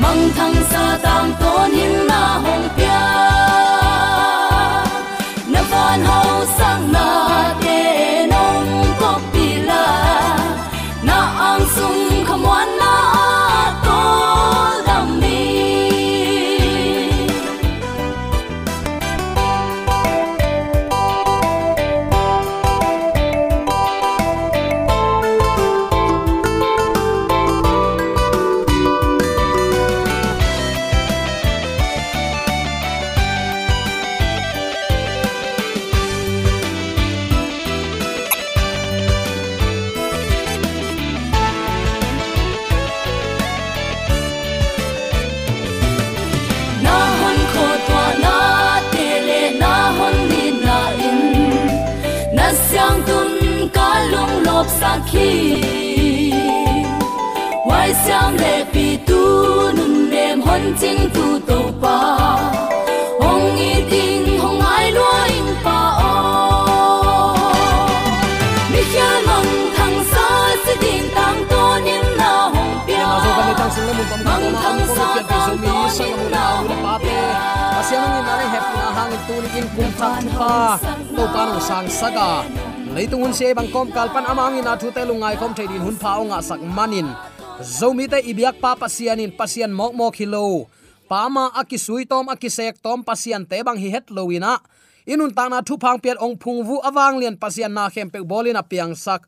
mang 0.02 0.22
thang 0.36 0.56
sa 0.70 0.84
tang 1.04 1.30
ton 1.40 1.70
hin 1.70 1.94
na 2.08 2.20
hong 2.44 2.66
pia 2.76 2.85
na 79.26 79.34
tu 79.34 79.42
ni 79.42 79.48
kin 79.50 79.66
kum 79.74 79.90
thak 79.98 80.22
thu 80.22 80.30
pa 80.38 80.78
to 81.16 81.24
pa 81.34 81.42
no 81.50 81.58
sang 81.58 81.88
saga 81.90 82.30
leitung 82.94 83.22
hun 83.26 83.34
se 83.34 83.50
bang 83.54 83.70
kom 83.74 83.90
kal 83.90 84.08
pan 84.14 84.24
amang 84.30 84.58
ina 84.58 84.78
thu 84.78 84.90
te 84.94 85.02
lungai 85.02 85.34
kom 85.40 85.52
thadin 85.54 85.82
hun 85.82 85.96
pha 86.02 86.12
nga 86.30 86.38
sak 86.48 86.60
manin 86.62 87.08
zomi 87.78 88.06
te 88.06 88.18
ibyak 88.30 88.56
pa 88.62 88.70
pasianin 88.78 89.34
pasian 89.38 89.72
mok 89.74 89.92
mok 89.98 90.14
hilo 90.20 90.70
pama 91.10 91.50
akisui 91.60 92.06
tom 92.06 92.30
akisek 92.34 92.78
tom 92.84 93.02
pasian 93.02 93.42
te 93.50 93.58
bang 93.66 93.78
hi 93.82 93.88
het 93.94 94.06
loina 94.16 94.52
inun 95.12 95.34
ta 95.34 95.44
na 95.50 95.58
thu 95.66 95.74
phang 95.82 95.98
piat 96.02 96.18
ong 96.22 96.36
phung 96.42 96.60
vu 96.66 96.76
awang 96.88 97.18
lian 97.20 97.36
pasian 97.42 97.72
na 97.74 97.90
khem 97.94 98.08
pe 98.14 98.18
bolina 98.30 98.62
piang 98.62 98.94
sak 98.94 99.22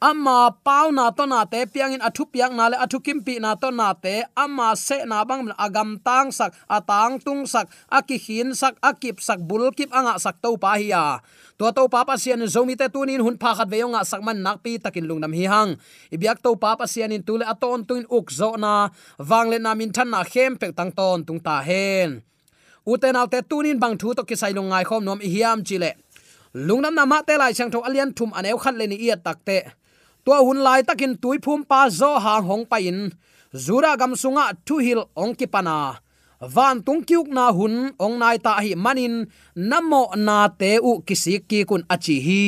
ama 0.00 0.54
pau 0.62 0.90
na 0.94 1.10
to 1.10 1.26
na 1.26 1.44
te, 1.44 1.66
piang 1.66 1.94
in 1.94 2.02
athu 2.02 2.26
piang 2.30 2.54
na 2.54 2.70
le, 2.70 2.76
athu 2.78 3.02
kim 3.02 3.22
pi 3.22 3.38
na 3.42 3.54
to 3.58 3.70
na 3.70 3.92
te. 3.94 4.22
Ama 4.38 4.74
se 4.78 5.02
na 5.04 5.24
bang 5.26 5.50
agam 5.58 5.98
tang 6.02 6.30
sak, 6.30 6.54
atang 6.70 7.18
tung 7.18 7.46
sak 7.46 7.66
aki 7.90 8.18
hin 8.18 8.54
sak, 8.54 8.78
akip 8.78 9.18
sak 9.18 9.42
bul 9.42 9.70
kip 9.74 9.90
anga 9.90 10.18
sak 10.18 10.38
to 10.42 10.54
pa 10.56 10.78
hiya 10.78 11.20
to 11.58 11.66
to 11.74 11.90
pa 11.90 12.06
pa 12.06 12.14
sian 12.14 12.38
zomi 12.46 12.78
te 12.78 12.86
tunin 12.86 13.18
hun 13.18 13.34
pha 13.34 13.50
khat 13.58 13.66
veyonga 13.66 14.06
sak 14.06 14.22
man 14.22 14.38
nak 14.46 14.62
pi 14.62 14.78
takin 14.78 15.10
lungnam 15.10 15.34
hi 15.34 15.50
hang. 15.50 15.74
Ibyak 16.14 16.38
to 16.38 16.54
pa 16.54 16.78
pa 16.78 16.86
sian 16.86 17.10
in 17.10 17.26
tule 17.26 17.42
aton 17.42 17.82
tuin 17.82 18.06
uk 18.06 18.30
zo 18.30 18.54
na. 18.54 18.94
Wangle 19.18 19.58
na 19.58 19.74
min 19.74 19.90
than 19.90 20.14
na 20.14 20.22
khem 20.22 20.54
pe 20.54 20.70
tang 20.70 20.94
ton 20.94 21.26
tung 21.26 21.42
ta 21.42 21.58
hen. 21.58 22.22
Uten 22.86 23.18
alte 23.18 23.42
tunin 23.42 23.82
bang 23.82 23.98
thu 23.98 24.14
to 24.14 24.22
kisai 24.22 24.54
lungai 24.54 24.86
khom 24.86 25.02
nom 25.02 25.18
hiam 25.18 25.66
chile 25.66 25.98
lungnam 26.54 26.94
na 26.94 27.04
ma 27.04 27.22
te 27.26 27.36
lai 27.36 27.52
chang 27.52 27.70
tho 27.70 27.82
alian 27.82 28.14
thum 28.16 28.30
anew 28.38 28.56
khat 28.56 28.74
le 28.78 28.86
ni 28.86 28.96
ia 28.96 29.16
takte 29.16 29.58
tua 30.28 30.44
hun 30.44 30.60
lai 30.60 30.84
takin 30.84 31.16
tui 31.16 31.40
phum 31.40 31.64
pa 31.64 31.88
zo 31.88 32.20
hang 32.20 32.44
hong 32.44 32.64
pa 32.68 32.76
in. 32.76 33.08
Zura 33.56 33.96
gam 33.96 34.12
sunga 34.12 34.52
thu 34.66 34.76
hil 34.84 35.00
ong 35.16 35.32
ki 35.32 35.48
pana 35.48 35.96
van 36.54 36.84
tung 36.84 37.00
kyuk 37.08 37.32
na 37.32 37.48
hun 37.48 37.96
ong 37.96 38.20
nai 38.20 38.36
ta 38.36 38.60
hi 38.60 38.76
manin. 38.76 39.24
Namo 39.56 40.12
na 40.20 40.52
te 40.60 40.76
u 40.84 41.00
kisik 41.00 41.48
ki 41.48 41.64
kun 41.64 41.82
achi 41.88 42.16
hi. 42.26 42.44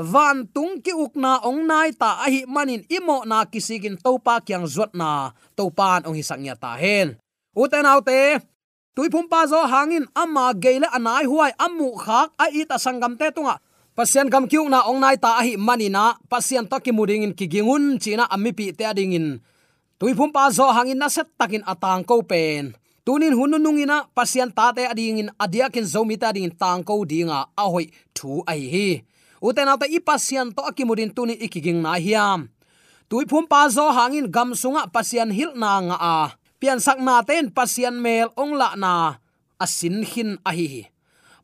Van 0.00 0.48
tung 0.54 0.80
ki 0.80 0.92
uk 1.04 1.12
na 1.12 1.36
ong 1.44 1.68
nai 1.68 1.92
ta 1.92 2.24
a 2.24 2.26
hi 2.32 2.48
manin. 2.48 2.80
Imo 2.88 3.20
na 3.28 3.44
kisikin 3.52 4.00
topa 4.00 4.40
kyang 4.40 4.64
zot 4.64 4.96
na. 4.96 5.36
Topan 5.60 6.08
ong 6.08 6.16
hi 6.16 6.24
sangya 6.24 6.56
ta 6.56 6.72
hen. 6.80 7.20
Uten 7.52 7.84
autte 7.84 8.40
tui 8.96 9.12
phum 9.12 9.28
pa 9.28 9.44
zo 9.44 9.60
hangin 9.72 10.08
ama 10.16 10.56
geile 10.56 10.88
anai 10.96 11.28
huai 11.28 11.52
amu 11.60 11.92
khak 12.00 12.32
a 12.40 12.48
ita 12.48 12.80
sangam 12.80 13.12
te 13.20 13.28
tunga 13.36 13.60
pasien 13.98 14.30
gam 14.30 14.46
kyu 14.46 14.62
na 14.70 14.86
ong 14.86 15.02
nai 15.02 15.18
ta 15.18 15.42
hi 15.42 15.58
manina 15.58 16.14
pasien 16.30 16.62
to 16.70 16.78
ki 16.78 16.94
muding 16.94 17.26
in 17.26 17.34
ki 17.34 17.50
gingun 17.50 17.98
china 17.98 18.30
ammi 18.30 18.54
pi 18.54 18.70
te 18.70 18.86
ading 18.86 19.18
in. 19.18 19.28
Tuipum 19.98 20.30
pa 20.30 20.46
zo 20.54 20.70
hangin 20.70 20.94
na 20.94 21.10
set 21.10 21.26
takin 21.34 21.66
atang 21.66 22.06
ko 22.06 22.22
pen. 22.22 22.78
Tunin 23.02 23.34
hununung 23.34 23.82
ina, 23.82 24.06
pasien 24.14 24.54
ta 24.54 24.70
te 24.70 24.86
ading 24.86 25.26
in 25.26 25.30
adiakin 25.34 25.82
zomi 25.82 26.14
ta 26.14 26.30
ding 26.30 26.46
tang 26.54 26.86
ko 26.86 27.02
dinga, 27.02 27.50
a 27.58 27.64
hoi 27.66 27.90
thu 28.14 28.46
ai 28.46 28.70
hi. 28.70 28.88
Uten 29.42 29.66
ta 29.66 29.86
i 29.90 29.98
pasien 29.98 30.54
to 30.54 30.62
akimudin 30.62 31.10
tuni 31.10 31.34
ikiging 31.34 31.82
na 31.82 31.98
hiam. 31.98 32.46
Tuipum 33.10 33.50
pa 33.50 33.66
zo 33.66 33.90
hangin 33.90 34.30
gam 34.30 34.54
sunga, 34.54 34.86
pasien 34.86 35.34
hil 35.34 35.58
na 35.58 35.82
nga 35.82 35.96
a. 35.98 36.16
Pian 36.62 36.78
sak 36.78 37.02
na 37.02 37.18
ten, 37.26 37.50
pasien 37.50 37.98
mel 37.98 38.30
ong 38.38 38.54
la 38.54 38.78
na. 38.78 39.18
Asin 39.58 40.06
hin 40.06 40.38
a 40.46 40.54
hi 40.54 40.86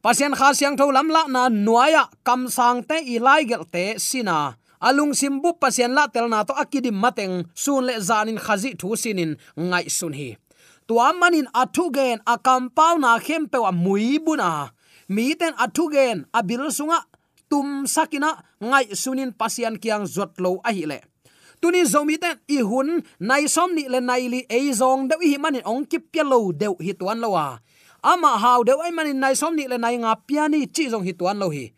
pasian 0.05 0.37
kha 0.37 0.53
siang 0.53 0.77
tho 0.77 0.93
lam 0.93 1.09
la 1.09 1.23
na 1.35 1.43
nuaya 1.49 2.05
kam 2.29 2.45
sang 2.57 2.85
te 2.89 2.97
i 3.15 3.17
lai 3.27 3.43
gel 3.49 3.65
te 3.75 3.85
sina. 3.97 4.53
Alung 4.89 5.17
simbu 5.17 5.57
pasian 5.57 5.97
la 5.97 6.05
tel 6.13 6.29
na 6.29 6.45
to 6.45 6.53
akidi 6.63 6.93
mateng 6.93 7.49
sun 7.63 7.89
le 7.89 7.95
zanin 8.09 8.37
khazi 8.45 8.71
thu 8.81 8.89
sinin 9.03 9.33
ngai 9.57 9.89
sun 9.89 10.13
hi. 10.13 10.29
Tua 10.87 11.09
manin 11.21 11.49
athu 11.63 11.89
gen 11.97 12.21
akam 12.35 12.69
pau 12.77 13.01
na 13.01 13.17
khem 13.27 13.49
pe 13.53 13.59
wa 13.65 13.73
mui 13.85 14.21
buna 14.25 14.51
mi 15.15 15.33
ten 15.41 15.57
athu 15.65 15.85
gen 15.95 16.19
abil 16.39 16.69
sunga 16.79 17.01
tum 17.49 17.89
sakina 17.95 18.31
ngai 18.61 18.87
sunin 19.03 19.33
pasian 19.41 19.75
kiang 19.83 20.05
zot 20.15 20.37
lo 20.45 20.61
a 20.69 20.71
hi 20.77 20.85
le. 20.91 20.99
Tuni 21.61 21.81
zomi 21.93 22.21
ten 22.21 22.37
i 22.57 22.61
hun 22.61 23.01
nai 23.29 23.45
som 23.55 23.73
ni 23.77 23.89
le 23.93 24.05
nai 24.05 24.29
li 24.33 24.41
ei 24.57 24.69
zong 24.81 25.09
de 25.09 25.17
hi 25.25 25.41
manin 25.41 25.65
ong 25.65 25.89
kip 25.91 26.13
pya 26.13 26.25
lo 26.33 26.53
de 26.61 26.69
hi 26.85 26.93
tuan 26.93 27.25
lo 27.25 27.33
wa 27.37 27.47
ama 28.05 28.37
hau 28.43 28.61
de 28.69 28.73
ai 28.85 28.93
manin 28.93 29.19
nai 29.23 29.35
som 29.41 29.57
ni 29.57 29.65
le 29.73 29.77
nai 29.81 29.97
nga 30.03 30.13
piani 30.29 30.61
chi 30.75 30.85
jong 30.93 31.07
hi 31.09 31.13
tuan 31.19 31.41
lo 31.43 31.49
hi. 31.57 31.73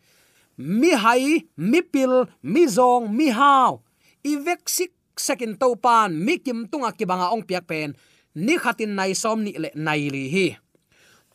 Mi 0.57 0.91
hai, 1.03 1.45
mi 1.71 1.79
pil, 1.93 2.13
mi 2.41 2.63
zong, 2.67 3.05
mi 3.17 3.27
hau. 3.39 3.71
I 4.25 4.33
vek 4.45 4.61
sik 4.75 4.91
sekin 5.25 5.53
to 5.61 5.75
pan, 5.83 6.11
mi 6.25 6.37
kim 6.45 6.59
tunga 6.71 6.91
ki 6.97 7.05
banga 7.09 7.27
ong 7.33 7.45
piak 7.47 7.65
pen. 7.69 7.95
Ni 8.35 8.57
khatin 8.57 8.91
nai 8.97 9.13
som 9.13 9.39
ni 9.45 9.53
le 9.63 9.69
nai 9.75 10.09
li 10.13 10.25
hi. 10.33 10.47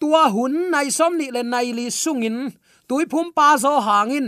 Tua 0.01 0.29
hun 0.35 0.71
nai 0.75 0.89
som 0.91 1.17
ni 1.19 1.31
le 1.35 1.43
nai 1.43 1.73
li 1.79 1.87
sungin, 2.03 2.51
tui 2.89 3.05
phum 3.11 3.31
pa 3.37 3.57
zo 3.63 3.79
hangin. 3.87 4.27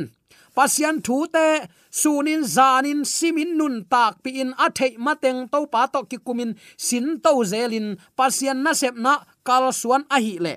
Pasian 0.55 1.03
thu 1.05 1.27
te 1.35 1.47
sunin, 1.95 2.43
zanin, 2.43 3.07
simin, 3.07 3.55
nun, 3.59 3.87
tak 3.87 4.19
pi 4.23 4.31
in 4.43 4.51
a 4.59 4.67
thei 4.79 4.99
mateng 4.99 5.47
to 5.53 5.61
pa 5.71 5.87
to 5.87 6.03
ki 6.11 6.19
kumin 6.27 6.51
sin 6.77 7.07
to 7.23 7.33
zelin, 7.47 7.87
pasian 8.19 8.59
na 8.65 8.73
sep 8.81 8.97
na, 9.05 9.23
kal, 9.47 9.71
suan 9.81 10.03
a 10.11 10.19
hi 10.19 10.35
le. 10.45 10.55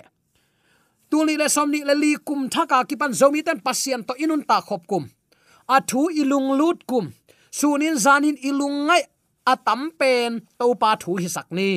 Tuli, 1.10 1.34
le 1.40 1.46
somni 1.48 1.80
le, 1.88 1.94
li, 1.94 2.10
kum, 2.26 2.50
thaka 2.50 2.82
ki 2.88 2.96
pan 3.00 3.12
zomi 3.20 3.40
ten, 3.46 3.58
pasian, 3.66 4.02
to, 4.06 4.12
inun 4.18 4.42
ta 4.48 4.58
khop 4.68 4.82
kum. 4.90 5.04
A 5.74 5.78
thu 5.80 6.10
ilung, 6.20 6.58
lut, 6.58 6.82
kum. 6.90 7.14
Sunin, 7.58 7.96
zanin, 8.04 8.36
ilung, 8.48 8.76
ngai, 8.88 9.02
atam, 9.46 9.80
pen 9.98 10.42
to 10.58 10.74
pa 10.82 10.90
thu 11.02 11.16
hi 11.22 11.28
sak 11.36 11.48
ni. 11.54 11.70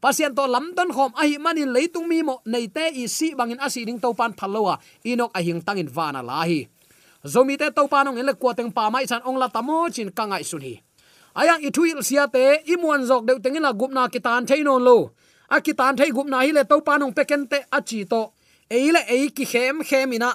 Pasien 0.00 0.32
to, 0.36 0.44
lam 0.48 0.72
don 0.76 0.92
khom, 0.96 1.12
ahi, 1.16 1.36
manin, 1.44 1.72
leitung, 1.76 2.06
mi, 2.08 2.20
mo, 2.22 2.40
nei, 2.52 2.68
te, 2.68 2.84
i, 3.00 3.08
si, 3.16 3.32
bangin 3.38 3.60
asi 3.64 3.84
ding 3.88 4.00
to 4.00 4.12
pan 4.12 4.32
phalowa 4.38 4.76
inok, 5.04 5.32
ahing, 5.38 5.60
tangin, 5.64 5.88
vana 5.88 6.20
lahi 6.22 6.60
zomi 7.24 7.58
te 7.58 7.70
to 7.70 7.88
panong 7.88 8.18
ele 8.18 8.32
kwateng 8.34 8.72
pa 8.72 8.90
mai 8.90 9.06
chan 9.06 9.22
ong 9.24 9.38
la 9.38 9.48
tamo 9.48 9.88
chin 9.90 10.10
kangai 10.10 10.44
sun 10.44 10.62
hi. 10.62 10.80
Ayang 11.34 11.62
ithuil 11.62 12.02
sia 12.02 12.26
te 12.26 12.62
imuan 12.72 13.06
jok 13.06 13.26
deu 13.26 13.38
tengin 13.38 13.62
la 13.62 13.72
gupna 13.72 14.08
kitan 14.08 14.46
theinon 14.46 14.82
lo. 14.82 15.12
A 15.50 15.60
kitan 15.60 15.96
thei 15.96 16.10
gupna 16.10 16.42
hi 16.42 16.50
le 16.52 16.64
to 16.64 16.80
panong 16.80 17.14
peken 17.14 17.48
te 17.50 17.58
achi 17.70 18.04
to. 18.04 18.32
Eile 18.70 19.02
ei 19.08 19.30
ki 19.30 19.44
khem 19.44 19.82
khem 19.82 20.12
ina. 20.12 20.32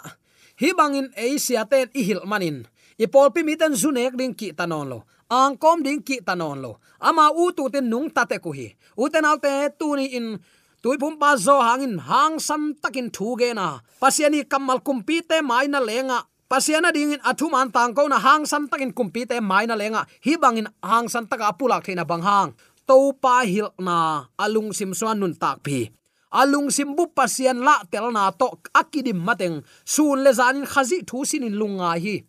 Hi 0.62 0.70
bangin 0.78 1.12
ei 1.18 1.38
sia 1.38 1.66
ten 1.66 1.90
i 1.94 2.02
hil 2.08 2.22
manin 2.26 2.68
i 2.98 3.06
pol 3.08 3.30
pi 3.32 3.44
miten 3.44 3.74
zunek 3.76 4.16
ding 4.16 4.34
ki 4.40 4.54
tanon 4.54 4.88
lo. 4.88 5.00
Ang 5.30 5.58
kom 5.58 5.84
ding 5.84 6.02
ki 6.08 6.22
tanon 6.22 6.62
lo. 6.64 6.72
Ama 7.02 7.32
u 7.34 7.52
tu 7.52 7.70
ten 7.70 7.90
nung 7.90 8.10
ta 8.10 8.24
te 8.26 8.38
ku 8.40 8.52
hi. 8.52 8.68
U 8.98 9.10
ten 9.10 9.26
alte 9.26 9.52
tu 9.80 9.96
ni 9.96 10.06
in 10.18 10.40
tui 10.82 10.98
pum 10.98 11.18
pa 11.20 11.36
zo 11.36 11.60
hangin 11.60 11.98
hang 11.98 12.40
san 12.40 12.74
takin 12.82 13.10
thu 13.10 13.36
ge 13.40 13.54
na. 13.54 13.80
Pasiani 14.02 14.48
kamal 14.48 14.80
kumpi 14.80 15.18
te 15.30 15.42
mai 15.42 15.68
na 15.68 15.80
lenga 15.80 16.20
pasiana 16.50 16.94
ding 16.94 17.14
in 17.14 17.22
athu 17.26 17.50
tang 17.74 17.94
ko 17.94 18.08
na 18.08 18.20
hang 18.20 18.46
san 18.46 18.68
takin 18.68 18.94
kumpi 18.94 19.28
te 19.28 19.40
maina 19.40 19.76
lenga. 19.76 20.06
Hi 20.26 20.34
bangin 20.38 20.68
hang 20.84 21.10
san 21.10 21.26
taka 21.28 21.54
pulak 21.58 21.84
theina 21.86 22.06
bang 22.06 22.22
hang 22.22 22.54
to 22.88 23.14
pa 23.22 23.42
hil 23.44 23.74
na 23.80 24.26
alung 24.38 24.74
sim 24.74 24.94
swan 24.94 25.20
nun 25.20 25.34
tak 25.34 25.66
phi 25.66 25.90
alung 26.30 26.70
simbu 26.70 27.10
pasian 27.16 27.64
la 27.66 27.82
tel 27.90 28.12
na 28.12 28.32
to 28.32 28.48
akidim 28.74 29.20
mateng. 29.26 29.64
Sun 29.86 30.24
le 30.24 30.32
zanin 30.32 30.66
khazi 30.68 31.02
thu 31.08 31.26
sin 31.26 31.44
in 31.44 31.56
lunga 31.58 31.98
hi. 31.98 32.22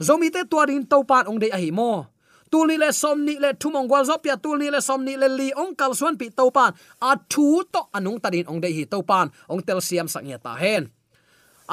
Zomi 0.00 0.30
te 0.32 0.44
tuarin 0.50 0.86
to 0.88 1.02
pan 1.04 1.26
ong 1.26 1.38
dei 1.42 1.50
ahi 1.50 1.70
mo. 1.70 2.06
Tulni 2.50 2.76
le 2.82 2.90
somni 2.90 3.38
le 3.38 3.54
thumong 3.54 3.86
gwal 3.86 4.02
zopia 4.02 4.34
tulni 4.34 4.70
le 4.74 4.80
somni 4.82 5.14
le 5.14 5.28
li 5.38 5.48
ong 5.54 5.74
kal 5.78 5.94
suan 5.94 6.18
pi 6.18 6.26
to 6.34 6.50
pan 6.50 6.74
a 6.98 7.14
thu 7.30 7.62
to 7.72 7.80
anung 7.94 8.18
tarin 8.18 8.46
ong 8.50 8.58
dei 8.58 8.74
hi 8.74 8.84
to 8.90 8.98
pan 9.06 9.30
ong 9.46 9.62
tel 9.62 9.78
siam 9.78 10.08
sang 10.10 10.26
ya 10.26 10.38
ta 10.38 10.54
hen 10.58 10.90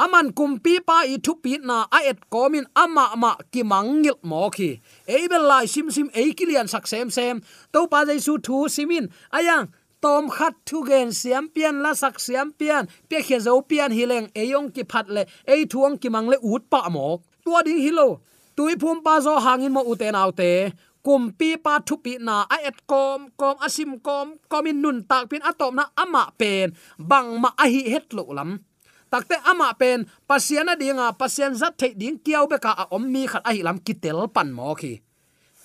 aman 0.04 0.28
kumpi 0.38 0.74
pa 0.88 0.98
i 1.14 1.16
thu 1.26 1.34
pi 1.44 1.54
na 1.70 1.78
a 1.98 2.00
et 2.12 2.20
komin 2.34 2.66
ama 2.84 3.04
ama 3.16 3.32
ki 3.52 3.62
mangil 3.72 4.18
mo 4.30 4.50
khi. 4.56 4.70
Ebel 5.18 5.44
lai 5.52 5.66
sim 5.74 5.88
sim 5.96 6.08
e 6.22 6.24
kilian 6.38 6.68
sak 6.74 6.86
sem 6.92 7.10
sem. 7.18 7.36
To 7.74 7.80
pa 7.92 8.00
jaisu 8.08 8.34
thu 8.46 8.58
simin. 8.76 9.06
Ayang, 9.38 9.66
tom 10.04 10.24
khat 10.36 10.54
thu 10.68 10.78
gen 10.90 11.10
siam 11.20 11.46
pian, 11.54 11.76
la 11.84 11.92
sak 12.02 12.16
siam 12.26 12.48
pian. 12.60 12.84
Pe 13.10 13.18
khe 13.28 13.38
zo 13.46 13.54
pian 13.70 13.92
hileng 13.98 14.28
eyong 14.42 14.70
ki 14.76 14.84
phat 14.92 15.08
le, 15.16 15.24
ei 15.54 15.62
thuang 15.72 15.96
ki 16.02 16.10
mang 16.14 16.28
le 16.32 16.38
ut 16.52 16.64
pa 16.72 16.80
mo. 16.96 17.08
Tua 17.44 17.60
ding 17.68 17.82
hilo 17.86 18.08
tui 18.58 18.74
phum 18.82 18.98
pa 19.06 19.14
zo 19.26 19.34
hangin 19.46 19.72
mo 19.76 19.82
uten 19.92 20.18
autte 20.22 20.52
kumpi 21.06 21.50
pa 21.66 21.74
thu 21.88 21.96
pi 22.04 22.14
na 22.28 22.36
a 22.56 22.58
et 22.70 22.78
kom 22.92 23.20
kom 23.40 23.56
asim 23.66 23.92
kom 24.08 24.28
komin 24.52 24.78
nun 24.84 24.98
tak 25.10 25.24
pin 25.30 25.46
atom 25.50 25.74
na 25.80 25.86
ama 26.04 26.24
pen. 26.40 26.68
Bang 27.10 27.30
ma 27.42 27.50
a 27.64 27.66
hi 27.74 27.82
het 27.94 28.08
lo 28.18 28.24
lam 28.38 28.52
takte 29.12 29.36
ama 29.44 29.74
pen 29.80 30.06
pasiana 30.28 30.74
dinga, 30.76 31.16
pasien 31.20 31.56
zat 31.56 31.76
thei 31.80 31.94
ding 31.96 32.20
kiau 32.20 32.46
be 32.48 32.58
ka 32.60 32.88
om 32.92 33.04
mi 33.14 33.24
khat 33.28 33.44
a 33.48 33.52
hi 33.56 33.62
lam 33.64 33.80
kitel 33.80 34.28
pan 34.36 34.52
mo 34.52 34.76
khi. 34.76 35.00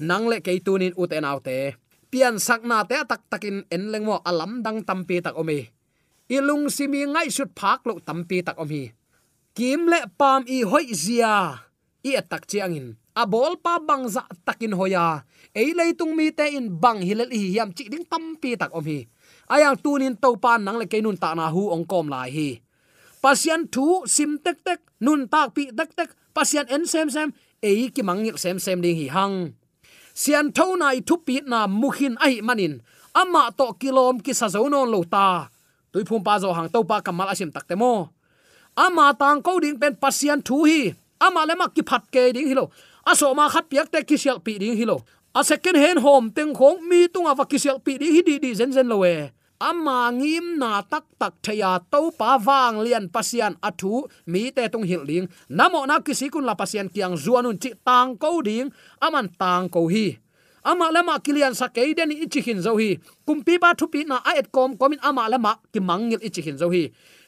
Nang 0.00 0.26
le 0.31 0.40
ke 0.40 0.59
tunin 0.64 0.94
uten 0.96 1.24
autte. 1.24 1.76
Pian 2.12 2.37
sakna 2.37 2.85
te 2.85 2.98
tak 3.09 3.22
takin 3.33 3.64
en 3.72 3.83
leng 3.92 4.05
mo 4.05 4.20
alam 4.20 4.61
dang 4.64 4.85
tampi 4.85 5.24
tak 5.24 5.33
omi 5.33 5.64
ilung 6.33 6.72
simi 6.72 7.05
ngai 7.05 7.28
sut 7.28 7.52
phak 7.52 7.85
lo 7.88 8.00
tampi 8.00 8.40
tak 8.40 8.57
omi 8.57 8.88
kim 9.57 9.85
le 9.88 10.00
pam 10.18 10.44
i 10.48 10.64
hoi 10.64 10.88
zia. 10.92 11.61
I 12.02 12.18
atak 12.18 12.50
chiangin 12.50 12.98
a 13.14 13.22
bol 13.31 13.55
pa 13.62 13.78
bangza 13.78 14.26
takin 14.42 14.74
hoya 14.74 15.22
ei 15.55 15.70
leitung 15.70 16.18
mi 16.18 16.35
te 16.35 16.50
in 16.50 16.66
bang 16.83 16.98
hilel 16.98 17.31
hi 17.31 17.55
yam 17.57 17.70
chi 17.70 17.87
ding 17.87 18.02
tampi 18.11 18.59
tak 18.59 18.74
omi 18.74 19.07
ayang 19.55 19.78
tunin 19.78 20.18
to 20.18 20.35
pan 20.42 20.66
nang 20.66 20.83
le 20.83 20.87
keinun 20.90 21.14
ta 21.14 21.31
na 21.38 21.46
hu 21.55 21.70
ong 21.70 21.87
kom 21.87 22.11
lai 22.11 22.31
hi 22.37 22.48
pasian 23.22 23.70
thu 23.70 24.02
sim 24.11 24.37
tek 24.42 24.58
tek, 24.66 24.80
nun 24.98 25.30
tak 25.30 25.54
pi 25.54 25.70
tek 25.70 25.94
tek. 25.94 26.11
Pasian 26.35 26.66
en 26.68 26.82
sem 26.88 27.08
sem, 27.12 27.30
ei 27.62 27.88
ki 27.94 28.02
mangil 28.02 28.37
sem 28.37 28.58
sem 28.58 28.82
ding 28.82 28.98
hi 28.98 29.06
hang. 29.06 29.54
Sian 30.12 30.50
tho 30.52 30.76
nai 30.76 31.00
thu 31.06 31.16
pi 31.22 31.40
na 31.46 31.70
mukhin 31.70 32.18
ai 32.18 32.42
manin. 32.42 32.82
Ama 33.14 33.52
to 33.56 33.72
kilom 33.80 34.18
ki 34.24 34.32
sa 34.35 34.48
zo 34.48 34.66
lo 34.68 35.00
ta. 35.04 35.48
Tui 35.92 36.04
phum 36.08 36.24
pa 36.24 36.40
zo 36.42 36.52
hang 36.52 36.68
to 36.68 36.80
pa 36.85 37.00
kamal 37.00 37.28
asim 37.30 37.52
tak 37.52 37.68
te 37.68 37.74
mo. 37.76 38.11
Ama 38.76 39.14
tang 39.14 39.40
ko 39.44 39.61
ding 39.61 39.78
pen 39.78 39.94
pasian 39.96 40.40
thu 40.42 40.64
hi. 40.64 40.92
Ama 41.20 41.46
lema 41.46 41.68
ki 41.68 41.82
phat 41.85 42.02
ke 42.11 42.32
ding 42.32 42.48
hi 42.48 42.54
lo. 42.56 42.72
Aso 43.06 43.30
ma 43.35 43.48
khat 43.48 43.68
piak 43.70 43.92
te 43.92 44.00
ki 44.02 44.16
sial 44.16 44.40
pi 44.40 44.58
ding 44.58 44.74
hi 44.76 44.85
lo. 44.85 45.04
A 45.35 45.44
second 45.44 45.76
hand 45.76 46.00
home 46.00 46.28
teng 46.32 46.52
khong 46.52 46.80
mi 46.88 47.08
tunga 47.08 47.32
va 47.37 47.44
ki 47.44 47.58
sial 47.61 47.78
pi 47.85 48.00
ding 48.00 48.12
hi 48.16 48.20
di 48.24 48.35
di 48.40 48.50
zen 48.56 48.72
zen 48.72 48.88
lo 48.88 49.04
we 49.04 49.30
ama 49.70 50.11
ngim 50.11 50.59
na 50.59 50.83
tak 50.83 51.07
tak 51.20 51.35
thaya 51.44 51.79
to 51.92 52.11
pa 52.18 52.31
wang 52.46 52.83
lian 52.85 53.07
pasian 53.14 53.55
athu, 53.68 54.11
mi 54.27 54.51
te 54.51 54.66
tung 54.72 54.83
hil 54.90 55.07
ding. 55.11 55.27
Namo 55.59 55.87
na 55.87 56.03
kisi 56.07 56.27
kun 56.35 56.44
la 56.48 56.55
pasian 56.59 56.90
kiang 56.94 57.14
zuanun 57.14 57.57
chi 57.62 57.70
tang 57.87 58.18
ko 58.22 58.42
ding, 58.42 58.68
aman 59.07 59.27
tang 59.40 59.70
ko 59.75 59.87
hi. 59.87 60.18
Ama 60.62 60.94
lama 60.94 61.18
kilian 61.18 61.55
sa 61.59 61.66
ke 61.75 61.90
den 61.98 62.11
chi 62.33 62.40
hin 62.46 62.62
zo 62.62 62.79
hi. 62.79 62.98
Kumpi 63.27 63.55
ba 63.62 63.75
thu 63.79 63.87
pi 63.92 64.01
na 64.11 64.16
a 64.29 64.38
et 64.40 64.48
kom 64.55 64.70
komin 64.81 65.03
ama 65.03 65.27
lama 65.33 65.53
ki 65.72 65.81
mangil 65.88 66.22
ichi 66.22 66.42
hin 66.46 66.59
zo 66.59 66.70
hi. 66.75 66.85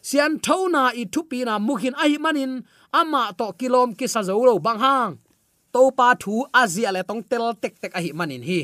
Sian 0.09 0.39
thona 0.45 0.95
i 0.95 1.05
thu 1.13 1.21
pi 1.31 1.39
na 1.47 1.59
mukhin 1.59 1.95
ai 1.99 2.15
manin 2.25 2.63
ama 3.01 3.23
to 3.39 3.47
kilom 3.59 3.91
ki 3.99 4.07
sa 4.07 4.23
zo 4.23 4.39
lo 4.49 4.59
bang 4.67 4.81
hang. 4.85 5.13
To 5.75 5.91
pa 5.99 6.15
thu 6.23 6.47
azia 6.61 6.91
le 6.95 7.03
tong 7.09 7.23
tel 7.31 7.45
tek 7.63 7.75
tek 7.83 7.93
a 7.99 8.01
hi 8.05 8.11
manin 8.19 8.43
hi 8.49 8.61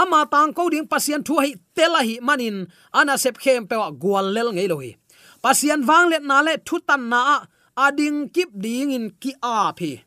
ama 0.00 0.20
tang 0.32 0.50
ko 0.56 0.62
ding 0.72 0.86
pasien 0.92 1.22
thu 1.26 1.38
hi 1.44 1.54
tela 1.76 2.00
hi 2.08 2.18
manin 2.26 2.56
ana 2.98 3.14
sep 3.22 3.36
khem 3.42 3.62
pe 3.70 3.74
wa 3.82 3.88
gwal 4.02 4.26
lel 4.36 4.50
ngei 4.56 4.68
lohi 4.72 4.90
pasien 5.44 5.80
wang 5.88 6.06
let 6.12 6.24
na 6.30 6.38
le 6.46 6.54
thu 6.66 6.76
tan 6.88 7.02
na 7.12 7.20
ading 7.74 8.30
kip 8.30 8.50
ding 8.54 8.94
in 8.94 9.10
ki 9.18 9.34
a 9.42 9.74
phi. 9.74 10.02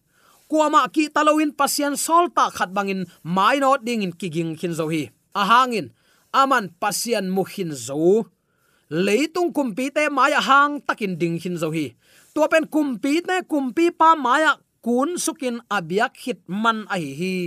Kuama 0.48 0.88
ki 0.88 1.12
taloin 1.12 1.52
pasien 1.52 2.00
solta 2.00 2.48
khat 2.56 2.72
bangin 2.72 3.04
mai 3.24 3.60
no 3.60 3.76
ding 3.78 4.04
in 4.04 4.16
kiging 4.16 4.56
khin 4.60 4.74
zo 4.80 4.88
hi. 4.88 5.12
A 5.36 5.44
hangin 5.44 5.92
aman 6.32 6.72
pasian 6.82 7.28
mukhin 7.36 7.72
zo. 7.76 8.32
Leitung 8.88 9.52
kumpi 9.52 9.92
te 9.92 10.08
maya 10.08 10.40
hang 10.40 10.80
takin 10.88 11.20
ding 11.20 11.36
hin 11.44 11.60
zo 11.60 11.70
hi. 11.76 11.92
To 12.34 12.48
pen 12.48 12.66
kumpi 12.72 13.20
te 13.28 13.44
kumpi 13.44 13.92
pa 13.92 14.16
maya 14.16 14.56
kun 14.80 15.20
sukin 15.20 15.60
abiak 15.68 16.16
hit 16.24 16.40
man 16.48 16.88
a 16.88 16.96
hi 16.96 17.12
hi 17.20 17.38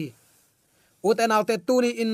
uten 1.02 1.32
autte 1.32 1.56
tuni 1.66 1.90
in 2.02 2.12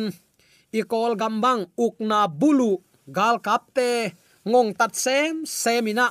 ikol 0.72 1.16
gambang 1.16 1.66
ukna 1.79 2.29
bulu. 2.29 2.83
Gal 3.07 3.38
kapte 3.38 4.14
ngong 4.42 4.75
tat 4.75 4.92
sem 4.94 5.46
semina 5.46 6.11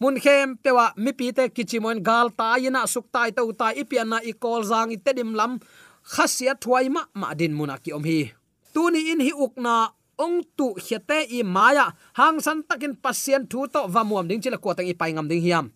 mun 0.00 0.16
khem 0.16 0.56
pewa 0.62 0.96
mi 0.96 1.12
pi 1.12 1.32
te 1.36 1.44
kichimon 1.52 2.00
gal 2.02 2.32
ta 2.38 2.56
ina. 2.56 2.86
Suk 2.88 3.06
tai 3.12 3.30
to 3.36 3.52
ta 3.52 3.68
ipiana 3.72 4.18
na 4.18 4.24
ikol 4.24 4.64
zang 4.64 4.90
itedim 4.96 5.32
lam. 5.38 5.60
Khasia 6.02 6.54
thwai 6.62 6.88
ma 6.90 7.02
ma 7.14 7.34
din 7.38 7.52
munaki 7.54 7.90
om 7.96 8.04
hi. 8.04 8.32
Tuni 8.74 9.12
in 9.12 9.20
hi 9.20 9.32
ukna 9.44 9.92
ong 10.18 10.42
tu 10.56 10.74
hiate 10.84 11.18
i 11.30 11.40
maya. 11.42 11.86
Hang 12.18 12.40
san 12.40 12.62
takin 12.68 12.94
pasien 12.96 13.42
thu 13.50 13.68
to 13.74 13.80
va 13.94 14.02
muam 14.08 14.26
ding 14.28 14.40
chila 14.42 14.58
ko 14.58 14.74
tang 14.74 14.88
i 14.88 14.94
paingam 14.94 15.28
ding 15.30 15.44
hiam. 15.44 15.66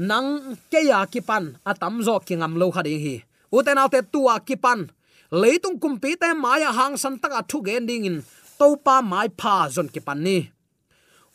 Nang 0.00 0.56
keya 0.72 1.04
kipan, 1.12 1.60
atam 1.60 2.00
zo 2.00 2.16
kingam 2.24 2.56
lo 2.56 2.72
khading 2.72 3.00
hi. 3.04 3.16
Uten 3.52 3.76
autte 3.76 4.00
tua 4.12 4.40
kipan 4.40 4.88
leitung 5.30 5.78
kumpi 5.78 6.18
te 6.18 6.34
maya 6.34 6.72
hang 6.72 6.96
san 6.96 7.18
taka 7.18 7.42
thu 7.48 7.62
gen 7.62 7.86
ding 7.86 8.04
in. 8.04 8.22
Topa 8.58 9.02
mai 9.02 9.28
pha 9.40 9.68
zon 9.70 9.88
ki 9.88 10.00
pan 10.06 10.18
ni. 10.26 10.50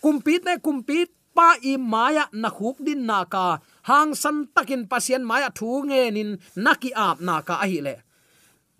Kumpi 0.03 0.33
te 0.45 0.53
kumpi 0.65 1.05
pa 1.35 1.55
i 1.63 1.77
maya 1.77 2.25
na 2.33 2.49
khup 2.49 2.77
din 2.85 3.05
na 3.05 3.23
ka. 3.23 3.59
Hang 3.89 4.13
san 4.13 4.47
takin 4.55 4.83
pasien 4.91 5.23
maya 5.23 5.49
thu 5.57 5.67
nge 5.87 6.01
nin 6.15 6.29
naki 6.55 6.91
ap 7.07 7.17
na 7.27 7.41
ka 7.41 7.55
a 7.63 7.67
hi 7.71 7.79
le. 7.87 7.95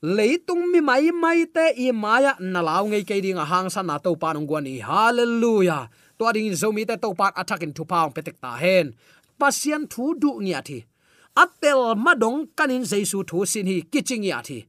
Leitung 0.04 0.64
mi 0.72 0.80
mai 0.82 1.10
mai 1.24 1.40
te 1.56 1.66
i 1.86 1.92
maya 1.92 2.36
na 2.40 2.60
law 2.68 2.84
ngei 2.86 3.04
ke 3.10 3.16
ding 3.26 3.42
hang 3.52 3.70
san 3.74 3.88
na 3.88 3.98
to 3.98 4.12
pa 4.22 4.34
nong 4.34 4.48
gwani 4.50 4.76
hallelujah! 4.90 5.90
To 6.20 6.32
ding 6.36 6.52
zomi 6.62 6.84
te 6.90 6.96
to 7.04 7.10
pa 7.20 7.32
attacking 7.42 7.74
to 7.74 7.84
pa 7.86 8.10
petek 8.16 8.38
ta 8.44 8.52
hen. 8.64 8.94
Pasien 9.40 9.88
thu 9.92 10.14
du 10.22 10.40
nia 10.46 10.62
thi. 10.68 10.80
Atel 11.44 11.82
madong 12.06 12.40
kanin 12.58 12.84
jaisu 12.92 13.20
thu 13.30 13.46
sin 13.52 13.68
hi 13.68 13.78
kiching 13.92 14.24
ya 14.24 14.40
thi 14.48 14.60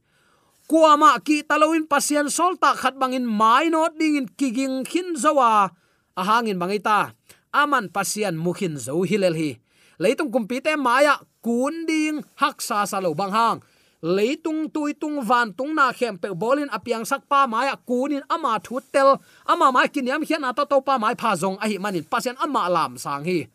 kuama 0.67 1.15
ki 1.23 1.47
taloin 1.47 1.87
pasien 1.87 2.27
solta 2.27 2.75
khat 2.75 2.99
bangin 2.99 3.23
mai 3.23 3.71
no 3.71 3.87
dingin 3.95 4.27
kiging 4.37 4.83
khin 4.83 5.15
zawa 5.15 5.71
ahangin 6.19 6.59
bangita 6.59 7.17
aman 7.57 7.89
pasian 7.89 8.35
mukhin 8.37 8.77
zo 8.77 9.01
hilel 9.01 9.33
hi. 9.33 9.51
Leitung 9.97 10.29
kumpi 10.29 10.61
te 10.61 10.77
maya 10.77 11.17
kun 11.41 11.89
ding 11.89 12.21
hak 12.37 12.61
sa 12.61 12.85
sa 12.85 13.01
lo 13.01 13.17
bang 13.17 13.33
hang. 13.33 13.57
Leitung 14.05 14.69
tui 14.69 14.93
tung 14.93 15.25
van 15.25 15.49
tung 15.57 15.73
na 15.73 15.89
khem 15.89 16.21
pe 16.21 16.29
bolin 16.29 16.69
apiang 16.69 17.01
sak 17.01 17.25
pa 17.25 17.49
maya 17.49 17.73
kunin 17.73 18.21
ama 18.29 18.61
thu 18.61 18.77
tel. 18.93 19.17
Ama 19.49 19.73
mai 19.73 19.89
kiniam 19.89 20.21
hian 20.21 20.45
ata 20.45 20.69
to 20.69 20.77
pa 20.85 21.01
mai 21.01 21.17
pha 21.17 21.33
zong 21.33 21.57
a 21.57 21.65
hi 21.65 21.81
manin 21.81 22.05
pasian 22.05 22.37
ama 22.37 22.69
lam 22.69 22.93
sang 23.01 23.25
hi. 23.25 23.49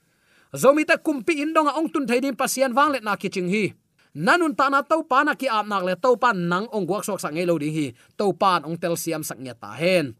Zomi 0.50 0.82
ta 0.82 0.98
kumpi 0.98 1.38
indonga 1.46 1.78
ong 1.78 1.88
tun 1.88 2.04
theidin 2.10 2.34
pasian 2.34 2.74
wang 2.74 2.90
let 2.90 3.06
na 3.06 3.14
kiching 3.14 3.46
hi 3.46 3.70
nanun 4.14 4.54
ta 4.54 4.68
na 4.68 4.84
to 4.84 5.02
pa 5.08 5.24
na 5.24 5.32
ki 5.34 5.48
ap 5.48 5.66
nak 5.66 5.82
le 5.88 5.94
to 5.96 6.16
pa 6.20 6.30
nang 6.36 6.68
ong 6.68 6.86
guak 6.88 7.04
sok 7.04 7.20
sang 7.20 7.36
elo 7.36 7.56
ding 7.58 7.72
hi. 7.72 7.86
To 8.18 8.32
pan 8.32 8.64
ong 8.68 8.76
tel 8.76 8.96
siam 8.96 9.24
sak 9.24 9.40
nya 9.40 9.54
ta 9.56 9.72
hen. 9.76 10.14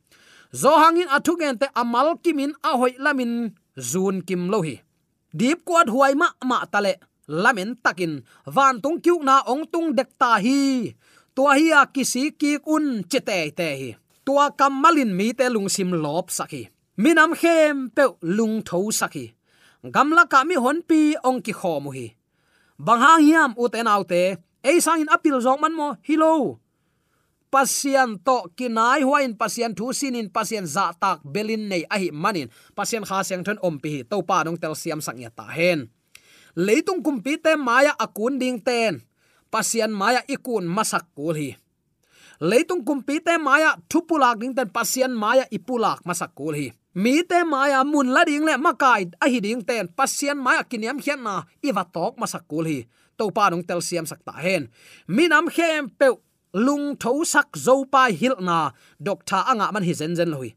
Zo 0.53 0.73
hangin 0.81 1.09
athu 1.09 1.37
gen 1.41 1.57
te 1.61 1.67
amal 1.73 2.17
kimin 2.25 2.53
a 2.65 2.77
hoi 2.81 2.93
lamin 2.99 3.53
zun 3.77 4.25
kim 4.25 4.49
lo 4.53 4.61
hi. 4.65 4.81
Dip 5.33 5.65
kwat 5.65 5.89
huai 5.89 6.13
ma 6.17 6.29
ma 6.45 6.65
tale 6.73 7.01
lamen 7.29 7.81
takin. 7.85 8.25
Van 8.55 8.81
tung 8.83 9.01
kyu 9.05 9.21
na 9.25 9.45
ong 9.53 9.65
tung 9.73 9.93
dek 9.97 10.11
ta 10.21 10.37
hi. 10.41 10.93
Tua 11.33 11.57
hi 11.57 11.73
a 11.73 11.89
kisi 11.89 12.37
ki 12.41 12.61
kun 12.61 13.05
chete 13.11 13.39
te 13.59 13.69
hi. 13.81 13.91
Tua 14.25 14.53
kamalin 14.53 15.13
mi 15.19 15.33
te 15.33 15.49
lung 15.49 15.69
sim 15.73 15.91
lop 16.05 16.29
saki 16.31 16.69
minam 16.97 17.33
khem 17.35 17.89
pe 17.97 18.05
lung 18.21 18.63
tho 18.69 18.91
saki 18.91 19.33
gamla 19.95 20.29
ka 20.33 20.45
mi 20.45 20.55
hon 20.55 20.79
pi 20.89 21.17
ong 21.29 21.41
ki 21.43 21.53
khomu 21.61 21.91
hi 21.97 22.07
bang 22.79 23.01
hang 23.01 23.23
hiam 23.27 23.51
u 23.57 23.69
te 23.69 23.83
nau 23.83 24.03
te 24.05 24.37
ei 24.63 24.79
sang 24.81 25.01
in 25.03 25.13
apil 25.13 25.41
zong 25.41 25.61
man 25.61 25.75
mo 25.75 25.89
hilo 26.07 26.63
pasian 27.53 28.17
to 28.25 28.49
kinai 28.57 29.05
huain 29.05 29.37
pasian 29.37 29.77
thu 29.77 29.93
sinin 29.93 30.33
pasian 30.33 30.65
za 30.65 30.97
tak 30.97 31.21
belin 31.21 31.69
nei 31.69 31.85
ahi 31.85 32.09
manin. 32.09 32.49
Pasian 32.73 33.05
kha 33.05 33.21
seng 33.21 33.45
thon 33.45 33.61
om 33.61 33.77
pi 33.77 34.01
to 34.09 34.25
pa 34.25 34.41
nong 34.41 34.57
tel 34.57 34.73
siam 34.73 35.05
sang 35.05 35.21
ya 35.21 35.29
ta 35.29 35.45
hen. 35.53 35.93
Leitung 36.57 37.05
kumpi 37.05 37.37
te 37.37 37.53
maya 37.61 37.93
akun 38.01 38.41
ding 38.41 38.57
ten. 38.65 39.05
Pasian 39.53 39.93
maya 39.93 40.25
ikun 40.25 40.65
masak 40.65 41.05
kul 41.13 41.37
hi. 41.37 41.51
Leitung 42.41 42.81
kumpi 42.89 43.21
te 43.21 43.37
maya 43.37 43.77
thupulak 43.93 44.41
ding 44.41 44.57
ten 44.57 44.73
pasian 44.73 45.13
maya 45.13 45.45
ipulak 45.53 46.01
masak 46.09 46.33
kul 46.33 46.57
hi 46.57 46.73
mi 46.95 47.23
te 47.23 47.45
maya 47.45 47.85
mun 47.85 48.13
la 48.15 48.25
ding 48.25 48.45
le 48.45 48.57
makai, 48.57 49.11
a 49.21 49.27
hi 49.29 49.41
ding 49.41 49.63
ten, 49.65 49.89
pasien 49.89 50.37
maya 50.37 50.63
kiniam 50.65 50.99
hian 51.01 51.23
na 51.23 51.45
iwa 51.63 51.85
tok 51.95 52.17
masak 52.21 52.45
kul 52.49 52.67
hi. 52.67 52.85
To 53.19 53.31
pa 53.31 53.51
nong 53.51 53.65
tel 53.69 53.81
siam 53.81 54.07
sak 54.07 54.25
ta 54.25 54.33
hen. 54.33 54.69
Mi 55.07 55.29
nam 55.29 55.47
khem 55.49 55.89
pe 55.99 56.09
lung 56.53 56.97
tho 56.97 57.25
sak 57.25 57.57
zo 57.57 57.85
pa 57.85 58.09
hil 58.09 58.37
na 58.41 58.73
doctor 59.01 59.43
anga 59.51 59.73
man 59.73 59.85
hi 59.85 59.93
zen 59.93 60.17
zen 60.17 60.33
loi 60.35 60.53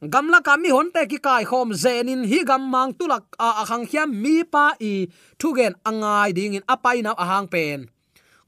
gamla 0.00 0.40
ka 0.40 0.56
mi 0.56 0.72
hon 0.72 0.88
te 0.94 1.04
ki 1.04 1.18
kai 1.20 1.44
khom 1.44 1.76
zenin 1.76 2.24
hi 2.24 2.40
gam 2.48 2.64
mang 2.72 2.96
tulak 2.96 3.36
a 3.36 3.60
akhang 3.62 3.84
khiam 3.84 4.08
mi 4.22 4.40
pa 4.52 4.72
i 4.80 5.12
thugen 5.36 5.76
angai 5.84 6.32
ding 6.32 6.56
in 6.56 6.64
apai 6.64 7.04
na 7.04 7.12
ahang 7.12 7.48
pen. 7.52 7.92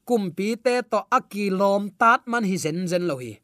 Kumpi 0.07 0.57
te 0.57 0.81
to 0.91 0.99
akilom 1.17 1.93
tat 1.99 2.25
man 2.25 2.43
hi 2.49 2.57
zen 2.57 2.87
zen 2.89 3.05
lohi 3.05 3.42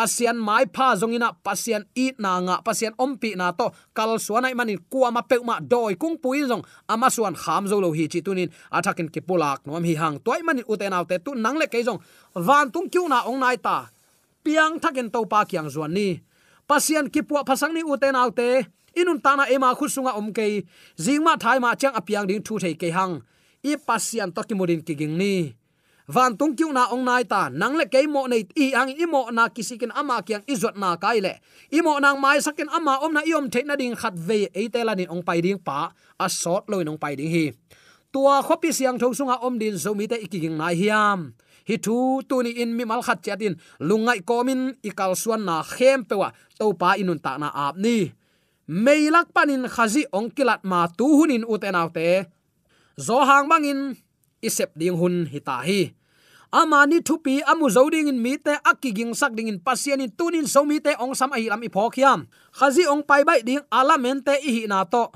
pasian 0.00 0.36
mai 0.40 0.64
pha 0.74 0.96
zongina 0.96 1.28
pasian 1.44 1.84
i 1.92 2.06
na 2.16 2.40
nga, 2.40 2.56
pasian 2.64 2.96
ompi 2.96 3.36
na 3.36 3.52
to. 3.52 3.68
Kal 3.92 4.16
suanai 4.16 4.56
manin 4.56 4.80
kuama 4.92 5.20
pe 5.30 5.36
ma 5.44 5.60
doi 5.60 5.92
kung 6.00 6.16
pui 6.16 6.40
zong. 6.48 6.64
Ama 6.88 7.12
suan 7.12 7.36
kham 7.42 7.68
zo 7.68 7.76
lo 7.84 7.92
hi 7.92 8.08
chi 8.12 8.20
tunin. 8.24 8.48
Athakin 8.72 9.12
ki 9.12 9.20
pulak 9.28 9.60
nom 9.66 9.84
hi 9.84 9.94
hang 10.00 10.16
toy 10.24 10.40
manin 10.46 10.64
uten 10.72 10.96
autte 10.96 11.16
tu 11.24 11.36
nang 11.44 11.60
le 11.60 11.66
ke 11.68 11.84
zong. 11.84 12.00
Van 12.46 12.72
tung 12.72 12.88
kyu 12.92 13.04
na 13.12 13.28
ong 13.28 13.40
nai 13.44 13.56
ta. 13.66 13.92
Piang 14.44 14.80
thakin 14.80 15.12
to 15.12 15.20
pa 15.32 15.44
kyang 15.44 15.68
zuan 15.68 15.92
ni. 15.92 16.08
Pasian 16.64 17.12
ki 17.12 17.20
pu 17.28 17.36
phasang 17.44 17.76
ni 17.76 17.84
uten 17.84 18.16
autte 18.16 18.48
inun 18.96 19.20
tana 19.20 19.44
ema 19.52 19.76
khusunga 19.78 20.16
omke 20.16 20.64
jingma 20.96 21.36
thai 21.42 21.58
ma 21.60 21.76
chang 21.80 21.92
apiang 22.00 22.24
ding 22.24 22.40
thu 22.46 22.56
thei 22.62 22.74
ke 22.80 22.88
hang. 22.96 23.20
I 23.60 23.76
pasian 23.76 24.32
to 24.32 24.40
ki 24.48 24.54
mudin 24.56 24.80
ki 24.80 24.94
ging 24.96 25.20
ni 25.20 25.59
van 26.10 26.34
tung 26.34 26.58
kiu 26.58 26.74
na 26.74 26.90
ong 26.90 27.06
nai 27.06 27.22
ta. 27.22 27.46
Nang 27.46 27.78
le 27.78 27.86
kei 27.86 28.10
mo 28.10 28.26
nei 28.26 28.42
i 28.58 28.74
ang 28.74 28.90
i 28.90 29.06
mo 29.06 29.30
na 29.30 29.46
kisikin 29.46 29.94
ama 29.94 30.18
kyang 30.26 30.42
zot 30.58 30.74
na 30.74 30.98
kai 30.98 31.22
le. 31.22 31.38
I 31.70 31.78
mo 31.86 32.02
nang 32.02 32.18
mai 32.18 32.42
sakin 32.42 32.66
ama 32.66 32.98
om 33.06 33.14
na 33.14 33.22
iom 33.22 33.46
the 33.46 33.62
na 33.62 33.78
ding 33.78 33.94
khat 33.94 34.18
ve 34.18 34.50
e 34.50 34.66
te 34.66 34.82
la 34.82 34.98
ni 34.98 35.06
ong 35.06 35.22
pai 35.22 35.38
ding 35.38 35.62
pa. 35.62 35.94
A 36.18 36.26
sot 36.26 36.66
loi 36.66 36.82
nong 36.82 36.98
pai 36.98 37.14
ding 37.14 37.30
hi. 37.30 37.54
Tua 38.10 38.42
khopi 38.42 38.74
siang 38.74 38.98
tho 38.98 39.14
sunga 39.14 39.38
om 39.46 39.54
din 39.54 39.78
zo 39.78 39.94
mi 39.94 40.10
te 40.10 40.18
ikiging 40.18 40.58
nai 40.58 40.74
hiam. 40.74 41.30
Hi 41.68 41.76
thu 41.78 42.18
tu 42.26 42.42
ni 42.42 42.50
in 42.58 42.74
mi 42.74 42.82
mal 42.82 43.06
khat 43.06 43.22
chatin 43.22 43.54
lungai 43.78 44.26
komin 44.26 44.74
ikal 44.82 45.14
suan 45.14 45.46
na 45.46 45.62
khem 45.62 46.02
pewa. 46.02 46.34
To 46.58 46.74
pa 46.74 46.98
inun 46.98 47.22
ta 47.22 47.38
na 47.38 47.54
ap 47.54 47.78
ni. 47.78 48.10
Meilak 48.66 49.30
panin 49.30 49.70
khazi 49.70 50.10
ong 50.10 50.34
kilat 50.34 50.66
ma 50.66 50.90
tu 50.90 51.06
hunin 51.18 51.46
utenaute 51.46 52.26
zo 52.98 53.18
hang 53.22 53.46
bangin 53.50 53.94
isep 54.42 54.70
ding 54.74 54.98
hun 54.98 55.30
hita 55.30 55.62
hi 55.62 55.99
amani 56.50 56.98
thupi 56.98 57.42
amu 57.46 57.70
zoding 57.70 58.10
in 58.10 58.18
mi 58.18 58.34
te 58.34 58.58
akiging 58.66 59.14
sak 59.14 59.38
ding 59.38 59.46
in 59.46 59.62
pasian 59.62 60.02
in 60.02 60.10
tunin 60.10 60.50
so 60.50 60.66
mi 60.66 60.82
te 60.82 60.98
ong 60.98 61.14
sam 61.14 61.30
a 61.30 61.38
hi 61.38 61.46
lam 61.46 61.62
i 61.62 61.70
phokhiam 61.70 62.26
khazi 62.50 62.90
ong 62.90 63.06
pai 63.06 63.22
bai 63.22 63.40
ding 63.46 63.62
alamente 63.70 64.34
i 64.34 64.50
hi 64.50 64.62
na 64.66 64.82
to. 64.84 65.06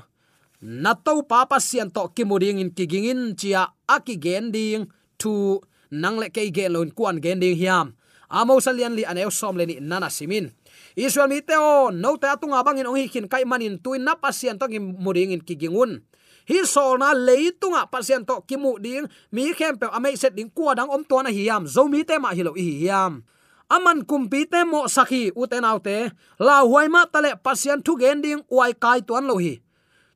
Na 0.63 0.95
to 0.95 1.21
pa 1.27 1.43
pasian 1.45 1.91
to 1.91 2.07
kimuding 2.15 2.63
in 2.63 2.71
kiging 2.71 3.11
in 3.11 3.35
chia 3.35 3.67
akigen 3.85 4.49
ding, 4.49 4.87
thu 5.19 5.59
nang 5.91 6.17
le 6.17 6.31
kei 6.31 6.49
ge 6.49 6.71
lon 6.71 6.89
kuan 6.95 7.19
gen 7.19 7.43
ding 7.43 7.59
hiam. 7.59 7.93
Amo 8.31 8.57
salian 8.63 8.95
li 8.95 9.03
aneu 9.05 9.29
som 9.29 9.59
le 9.59 9.67
ni 9.67 9.75
nana 9.83 10.09
simin. 10.09 10.49
Israel 10.95 11.27
mi 11.27 11.43
te 11.43 11.53
o, 11.59 11.91
no 11.91 12.15
ta 12.15 12.39
tunga 12.39 12.63
bangin 12.63 12.87
ong 12.87 12.95
hi 12.95 13.11
khin 13.11 13.27
kai 13.27 13.43
manin 13.43 13.75
tuin 13.83 14.01
na 14.07 14.15
pasian 14.15 14.55
to 14.55 14.65
ki 14.71 14.79
muding 14.79 15.35
in 15.35 15.43
kigingun 15.43 15.99
hi 16.49 16.65
sol 16.65 16.97
na 17.01 17.13
leitunga 17.13 17.89
pasien 17.91 18.25
to 18.25 18.41
kimu 18.47 18.81
ding. 18.81 19.05
Mi 19.31 19.53
khem 19.53 19.77
pe 19.77 19.87
amei 19.89 20.15
set 20.17 20.35
ding 20.37 20.49
kwa 20.49 20.75
dang 20.77 20.89
om 20.89 21.03
to 21.03 21.21
na 21.21 21.29
hiam 21.29 21.65
zo 21.67 21.89
mi 21.89 22.03
te 22.03 22.17
ma 22.17 22.33
hilo 22.37 22.53
hi 22.53 22.85
hiam 22.85 23.23
aman 23.69 24.05
kumpi 24.05 24.45
te 24.45 24.61
mo 24.61 24.85
sakhi 24.85 25.33
uten 25.33 25.65
autte 25.65 26.13
la 26.37 26.61
huai 26.61 26.87
ma 26.89 27.05
tale 27.09 27.33
pasien 27.45 27.81
thu 27.81 27.97
gen 27.97 28.21
ding 28.21 28.41
wai 28.49 28.73
kai 28.73 29.01
tuan 29.01 29.25
lo 29.25 29.37
hi. 29.37 29.61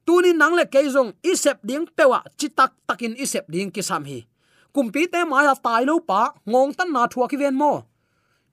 Tuni 0.06 0.34
nang 0.34 0.58
le 0.58 0.66
keizong 0.66 1.14
isep 1.22 1.58
ding 1.62 1.86
pewa 1.98 2.26
chitak 2.38 2.74
takin 2.88 3.14
isep 3.18 3.46
ding 3.50 3.70
kisam 3.74 4.06
hi. 4.06 4.26
Kumpi 4.74 5.10
te 5.10 5.26
ma 5.26 5.46
ya 5.46 5.54
tai 5.58 5.86
lo 5.86 6.00
pa, 6.00 6.34
ngong 6.46 6.74
tan 6.78 6.94
na 6.94 7.10
thua 7.10 7.26
ki 7.30 7.38
ven 7.38 7.58
mo. 7.58 7.86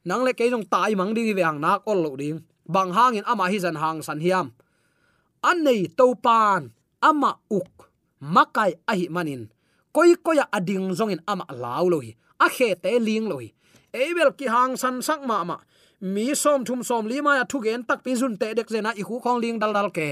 Nang 0.04 0.24
le 0.24 0.32
keizong 0.32 0.64
tai 0.68 0.96
mang 0.96 1.12
ding 1.16 1.28
ve 1.36 1.42
ang 1.44 1.60
nak 1.60 1.84
ol 1.84 2.00
lo 2.00 2.12
ding. 2.16 2.40
Bang 2.64 2.92
hangin 2.92 3.24
ama 3.28 3.48
hi 3.52 3.58
zan 3.60 3.76
hang 3.76 4.00
san 4.02 4.20
hiam 4.20 4.52
an 5.44 5.62
nei 5.64 5.86
to 5.86 6.14
pan 6.18 6.72
ama 7.02 7.38
uk, 7.50 7.90
makai 8.20 8.74
ahi 8.88 9.08
manin. 9.08 9.48
Koi 9.92 10.14
koya 10.24 10.44
ading 10.52 10.92
zongin 10.92 11.20
ama 11.26 11.44
law 11.52 11.84
lohi 11.88 12.16
a 12.40 12.48
khe 12.48 12.74
te 12.82 12.98
ling 12.98 13.26
lohi. 13.30 13.52
Ebel 13.92 14.30
ki 14.38 14.46
hang 14.54 14.76
san 14.76 15.00
sak 15.02 15.24
ma 15.24 15.44
ma 15.44 15.56
mi 16.00 16.34
som 16.34 16.64
thum 16.64 16.82
som 16.82 17.06
li 17.06 17.20
ma 17.20 17.32
ya 17.38 17.44
thu 17.50 17.58
gen 17.64 17.82
tak 17.88 18.04
pi 18.04 18.12
zun 18.20 18.36
te 18.40 18.48
dek 18.58 18.68
zena 18.68 18.90
i 19.00 19.02
khu 19.08 19.16
khong 19.24 19.40
ling 19.42 19.58
dal 19.62 19.72
dal 19.72 19.90
ke. 19.96 20.10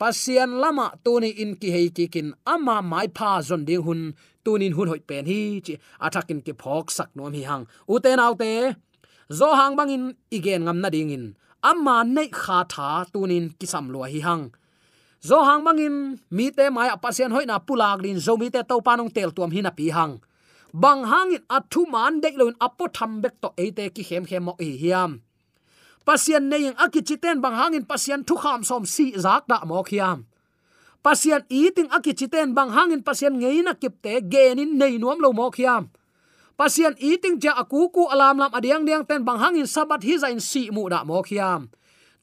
Pasian 0.00 0.50
lama 0.62 0.86
tuni 1.04 1.30
in 1.42 1.52
ki 1.60 1.68
hei 1.74 1.88
ki 1.96 2.06
kin 2.14 2.28
ama 2.54 2.76
mai 2.92 3.08
pha 3.16 3.30
zon 3.48 3.62
ding 3.68 3.82
hun 3.86 4.00
tunin 4.44 4.72
hun 4.76 4.88
hoi 4.88 5.00
pen 5.08 5.26
hi 5.30 5.40
chi, 5.64 5.74
athakin 6.04 6.40
ki 6.46 6.52
phok 6.62 6.86
sak 6.96 7.10
nom 7.16 7.32
hi 7.36 7.42
hang. 7.50 7.64
Uten 7.92 8.18
autte 8.24 8.52
zo 9.38 9.48
hang 9.58 9.74
bangin 9.78 10.04
igen 10.36 10.64
ngam 10.64 10.78
na 10.80 10.88
ding 10.94 11.10
in. 11.16 11.24
Amma 11.70 11.96
nei 12.16 12.28
kha 12.40 12.58
tha 12.72 12.88
tunin 13.12 13.46
kisam 13.58 13.86
lo 13.92 14.00
hi 14.12 14.20
hang 14.28 14.44
zo 15.20 15.44
hang 15.44 15.60
mangin 15.60 16.16
mi 16.32 16.48
te 16.50 16.72
mai 16.72 16.88
apasian 16.88 17.32
hoi 17.32 17.44
na 17.44 17.60
pulak 17.60 18.00
din, 18.00 18.16
zo 18.16 18.36
mi 18.40 18.48
te 18.48 18.64
to 18.64 18.80
panong 18.80 19.12
tel 19.12 19.30
tuam 19.36 19.52
hi 19.52 19.60
na 19.60 19.70
pi 19.70 19.92
hang. 19.92 20.20
Bang 20.72 21.04
hangin 21.04 21.42
athu 21.50 21.84
man 21.84 22.24
dek 22.24 22.38
loin 22.40 22.56
apo 22.56 22.88
tham 22.88 23.20
bek 23.20 23.36
to 23.42 23.48
ate 23.58 23.90
ki 23.94 24.02
hem 24.08 24.24
hem 24.24 24.42
mo 24.48 24.52
hi 24.56 24.78
hiam. 24.80 25.20
Pasian 26.06 26.48
nei 26.48 26.72
aki 26.72 27.02
chiten 27.02 27.42
bang 27.44 27.54
hangin 27.54 27.84
pasian 27.84 28.24
thu 28.24 28.34
kham 28.40 28.64
som 28.64 28.86
si 28.86 29.12
zak 29.18 29.44
da 29.50 29.60
mo 29.68 29.82
khiam. 29.82 30.24
Pasian 31.00 31.48
eating 31.48 31.88
akichiten 31.88 32.52
bang 32.52 32.70
hangin 32.76 33.00
pasian 33.00 33.40
ngeina 33.40 33.72
kipte 33.72 34.20
genin 34.28 34.76
nei 34.76 35.00
nuam 35.00 35.16
lo 35.16 35.32
mo 35.32 35.48
khiam. 35.48 35.88
Pasian 36.60 36.92
eating 37.00 37.40
ja 37.40 37.56
akuku 37.56 38.04
alam 38.12 38.36
lam 38.36 38.52
adiang 38.52 38.84
diang 38.84 39.08
ten 39.08 39.24
bang 39.24 39.40
hangin 39.40 39.64
sabat 39.64 40.04
hi 40.04 40.20
zain 40.20 40.40
si 40.40 40.68
mu 40.68 40.88
da 40.92 41.00
mo 41.04 41.24
khiam. 41.24 41.72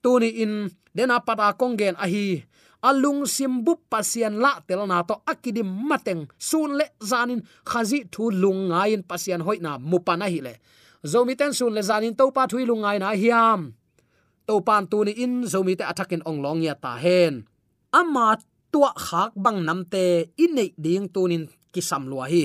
Tuni 0.06 0.30
in 0.46 0.70
dena 0.94 1.18
pata 1.18 1.58
kongen 1.58 1.98
ahi 1.98 2.46
alung 2.88 3.28
simbu 3.28 3.74
pasian 3.92 4.40
la 4.40 4.64
tel 4.64 4.88
na 4.88 5.04
to 5.04 5.16
akidim 5.28 5.68
mateng. 5.68 6.32
Sun 6.40 6.80
le 6.80 6.96
zanin 7.04 7.44
khazi 7.68 8.08
thu 8.14 8.32
lung 8.32 8.72
ngain 8.72 9.04
pasian 9.10 9.44
hoina 9.44 9.72
mupana 9.90 10.28
hi 10.32 10.40
le. 10.48 10.54
Zomi 11.12 11.34
ten 11.40 11.52
sun 11.58 11.76
le 11.76 11.82
zanin 11.90 12.16
to 12.20 12.32
pa 12.36 12.48
thui 12.48 12.64
lung 12.70 12.82
ngai 12.88 12.98
na 13.04 13.12
hiam. 13.22 13.76
To 14.48 14.64
pan 14.68 14.88
tu 14.92 15.04
ni 15.04 15.12
in 15.24 15.44
zomi 15.52 15.74
te 15.80 15.84
attacking 15.92 16.24
ong 16.30 16.40
long 16.46 16.60
ya 16.64 16.74
ta 16.84 16.96
hen. 17.04 17.34
Ama 18.00 18.40
tua 18.72 18.92
khak 18.96 19.32
bang 19.44 19.60
namte 19.68 20.32
in 20.44 20.52
nei 20.58 20.72
ding 20.84 21.08
tunin 21.14 21.44
kisam 21.74 22.04
lua 22.12 22.26
hi. 22.32 22.44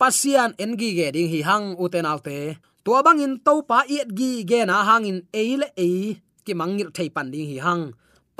Pasian 0.00 0.50
engi 0.62 0.90
ge 0.98 1.06
ding 1.16 1.28
hi 1.32 1.40
hang 1.48 1.66
uten 1.82 2.04
alte 2.12 2.38
tua 2.84 3.00
bang 3.06 3.24
in 3.24 3.34
to 3.46 3.54
pa 3.68 3.78
iet 3.94 4.08
gi 4.18 4.30
ge 4.50 4.60
na 4.68 4.76
hang 4.88 5.04
in 5.10 5.18
eile 5.40 5.68
e 5.88 5.90
ki 6.44 6.52
mangil 6.60 6.88
thei 6.96 7.08
pan 7.14 7.28
ding 7.32 7.48
hi 7.52 7.58
hang 7.66 7.84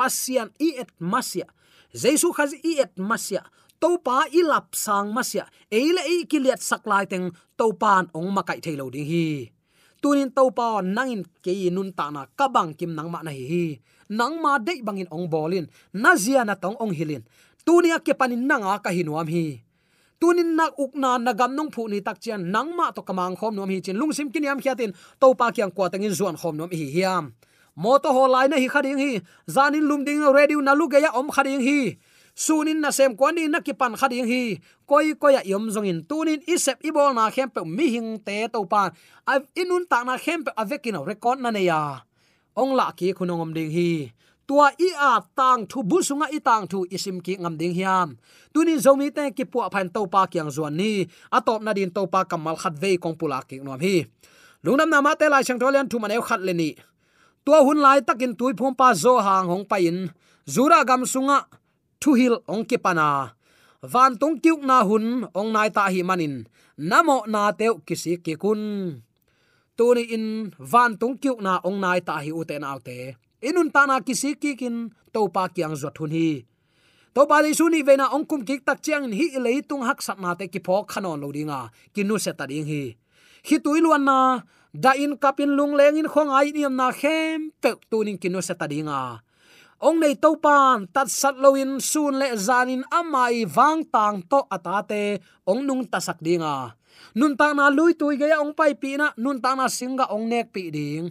pasian 0.03 0.51
i 0.59 0.75
et 0.83 0.91
masia. 0.99 1.47
Jesu 1.95 2.35
khaz 2.35 2.59
i 2.59 2.83
et 2.83 2.91
masia. 2.99 3.47
To 3.79 3.99
pa 4.03 4.27
i 4.35 4.43
lap 4.43 4.75
sang 4.75 5.15
masia. 5.15 5.47
Eile 5.71 6.03
i 6.11 6.27
kiliat 6.27 6.59
saklai 6.59 7.07
teng 7.07 7.31
to 7.59 7.71
pan 7.79 8.11
ong 8.19 8.35
makai 8.35 8.59
thailo 8.59 8.91
ding 8.91 9.07
hi. 9.07 9.27
Tunin 10.03 10.35
to 10.35 10.51
pa 10.51 10.83
nangin 10.83 11.23
ke 11.45 11.55
nun 11.71 11.95
ta 11.95 12.11
na 12.11 12.27
kabang 12.39 12.75
kim 12.75 12.91
nang 12.99 13.11
ma 13.15 13.23
na 13.23 13.31
hi 13.31 13.79
nang 14.11 14.43
ma 14.43 14.59
dei 14.59 14.83
bangin 14.83 15.07
ong 15.15 15.31
bolin. 15.31 15.67
Na 15.95 16.19
zia 16.19 16.43
na 16.43 16.59
tong 16.59 16.75
ong 16.83 16.91
hilin. 16.91 17.23
Tunia 17.63 18.03
ke 18.03 18.13
panin 18.19 18.43
nanga 18.51 18.75
ka 18.83 18.91
hinuam 18.91 19.29
hi. 19.31 19.63
Tunin 20.19 20.59
nak 20.59 20.75
ukna 20.79 21.19
nagam 21.23 21.55
nong 21.55 21.71
phu 21.71 21.87
ni 21.87 22.03
tak 22.03 22.19
chian 22.19 22.51
nang 22.51 22.75
ma 22.75 22.91
to 22.91 23.03
kamang 23.07 23.39
khom 23.39 23.55
nom 23.55 23.71
hi 23.71 23.79
chin 23.79 23.95
lungsim 23.95 24.35
kiniam 24.35 24.59
khiatin. 24.59 24.91
To 25.23 25.35
pa 25.39 25.55
kyang 25.55 25.71
kwa 25.71 25.87
tangin 25.87 26.15
zuan 26.19 26.35
khom 26.35 26.59
nom 26.59 26.71
hi 26.71 26.87
hiam 26.91 27.35
moto 27.77 28.13
ho 28.13 28.27
lai 28.29 28.49
na 28.49 28.57
hi 28.57 28.69
khading 28.69 28.99
hi. 28.99 29.21
Zanin 29.49 29.89
lum 29.89 30.05
ding 30.05 30.21
radio 30.21 30.61
na 30.61 30.73
lu 30.73 30.89
ya 30.93 31.11
om 31.15 31.29
khading 31.31 31.61
hi. 31.61 31.99
Sunin 32.35 32.81
na 32.81 32.91
sem 32.91 33.17
kwani 33.17 33.49
na 33.49 33.61
kipan 33.61 33.97
khading 33.97 34.27
hi. 34.27 34.61
Koi 34.87 35.15
koya 35.15 35.43
yom 35.45 35.69
zongin 35.69 36.05
tunin 36.09 36.41
isep 36.49 36.81
ibol 36.81 37.15
na 37.15 37.31
khempe 37.31 37.61
mi 37.67 37.89
hing 37.93 38.19
te 38.25 38.49
to 38.49 38.65
pan 38.65 38.93
a 39.27 39.41
inun 39.57 39.85
ta 39.89 40.05
na 40.05 40.17
khempe 40.17 40.51
avekino 40.57 41.05
record 41.07 41.41
na 41.41 41.51
ne 41.51 41.65
ya. 41.65 42.01
Ong 42.57 42.73
la 42.77 42.93
ki 42.93 43.13
khunongom 43.13 43.53
ding 43.55 43.71
hi. 43.71 44.13
Tua 44.49 44.69
i 44.75 44.89
a 44.99 45.23
tang 45.39 45.65
thu, 45.71 45.83
bu 45.87 46.03
sunga 46.03 46.27
i 46.33 46.41
tang 46.41 46.67
thu 46.67 46.85
isim 46.91 47.23
ki 47.25 47.37
ngam 47.41 47.57
ding 47.57 47.75
hiam. 47.79 48.19
Tunin 48.53 48.81
zomi 48.85 49.09
te 49.15 49.31
ki 49.37 49.45
pu 49.45 49.59
phan 49.73 49.89
to 49.95 50.07
pa 50.13 50.27
kyang 50.27 50.51
zuan 50.51 50.75
ni. 50.77 51.07
Atop 51.31 51.63
na 51.63 51.73
din 51.73 51.91
to 51.95 52.07
pa 52.13 52.25
kamal 52.25 52.57
khat 52.57 52.75
ve 52.83 52.97
kong 53.03 53.17
pula 53.21 53.41
ki 53.49 53.61
nom 53.65 53.81
hi. 53.81 54.05
Lungnam 54.65 54.89
na 54.91 55.01
ma 55.01 55.15
te 55.15 55.27
lai 55.33 55.43
chang 55.47 55.61
tholen 55.63 55.89
thu 55.91 55.97
maneu 56.03 56.23
khat 56.29 56.41
le 56.41 56.53
ni 56.53 56.69
tua 57.45 57.59
hun 57.67 57.79
lai 57.85 58.01
takin 58.09 58.33
tui 58.39 58.53
phom 58.59 58.75
pa 58.81 58.89
zo 59.03 59.15
hang 59.27 59.47
hong 59.53 59.65
pa 59.71 59.77
in. 59.89 59.99
Zura 60.55 60.79
gam 60.89 61.03
sunga, 61.13 61.39
thu 62.01 62.11
hil 62.19 62.35
ong 62.53 62.65
ki 62.69 62.79
pana 62.85 63.09
van 63.93 64.13
tung 64.21 64.37
kiuk 64.43 64.63
na 64.69 64.77
hun, 64.89 65.07
ong 65.39 65.51
nai 65.55 65.71
ta 65.77 65.85
hi 65.93 66.01
manin. 66.09 66.35
Namo 66.79 67.17
na 67.33 67.51
teu 67.59 67.75
kisi 67.87 68.13
ki 68.25 68.35
kun. 68.43 68.63
Tuni 69.77 70.05
in, 70.17 70.27
van 70.73 70.93
tung 71.01 71.17
kiuk 71.23 71.39
na 71.47 71.53
ong 71.69 71.79
nai 71.83 72.01
ta 72.07 72.15
hi 72.25 72.31
u 72.31 72.43
te 72.49 72.57
na 72.63 72.79
te 72.87 72.99
inun 73.43 73.69
ta 73.75 73.83
na 73.91 73.99
kisi 74.07 74.39
ki 74.39 74.55
kin 74.61 74.77
to 75.13 75.27
pa 75.35 75.51
kyang 75.51 75.75
zot 75.75 75.99
hun 75.99 76.15
hi. 76.15 76.47
To 77.15 77.27
ba 77.29 77.43
li 77.45 77.53
su 77.59 77.69
ni 77.69 77.83
ve 77.83 77.99
na 77.99 78.07
ong 78.15 78.25
kum 78.25 78.47
ki 78.49 78.63
tak 78.67 78.81
chiang 78.81 79.11
hi 79.13 79.27
lei 79.45 79.61
tung 79.69 79.85
hak 79.85 80.01
sat 80.07 80.19
na 80.23 80.33
te 80.39 80.47
ki 80.53 80.61
pho 80.67 80.87
khanon 80.91 81.21
lo 81.21 81.29
dinga 81.35 81.61
kinu 81.95 82.17
se 82.25 82.33
ta 82.39 82.47
ding 82.47 82.65
hi. 82.71 82.83
Hi 83.49 83.57
tuilwan 83.65 84.07
na 84.09 84.19
da 84.73 84.93
in 84.97 85.15
kapin 85.21 85.53
lung 85.57 85.77
leng 85.79 86.01
in 86.01 86.09
khong 86.09 86.33
ai 86.33 86.49
niam 86.53 86.75
na 86.77 86.89
khem 86.91 87.53
pe 87.63 87.71
tunin 87.91 88.17
kinu 88.17 88.41
se 88.41 88.55
ta 88.57 88.67
dinga 88.67 89.21
ong 89.83 89.99
nei 89.99 90.15
to 90.15 90.39
pan, 90.45 90.87
tat 90.95 91.09
sat 91.11 91.37
loin 91.43 91.81
sun 91.83 92.15
le 92.21 92.29
zanin 92.39 92.83
amai 92.99 93.45
wang 93.57 93.83
tang 93.95 94.23
to 94.31 94.41
atate 94.57 95.21
ong 95.51 95.61
nung 95.67 95.83
tasak 95.93 96.19
dinga 96.23 96.79
nun 97.15 97.37
ta 97.37 97.53
na 97.53 97.69
lui 97.69 97.93
tui 97.99 98.17
ge 98.21 98.31
ong 98.43 98.55
pai 98.59 98.73
pi 98.81 98.97
na, 99.01 99.13
nun 99.17 99.39
ta 99.45 99.51
na 99.59 99.67
singa 99.69 100.09
ong 100.15 100.27
nek 100.33 100.53
pi 100.55 100.71
ding. 100.77 101.07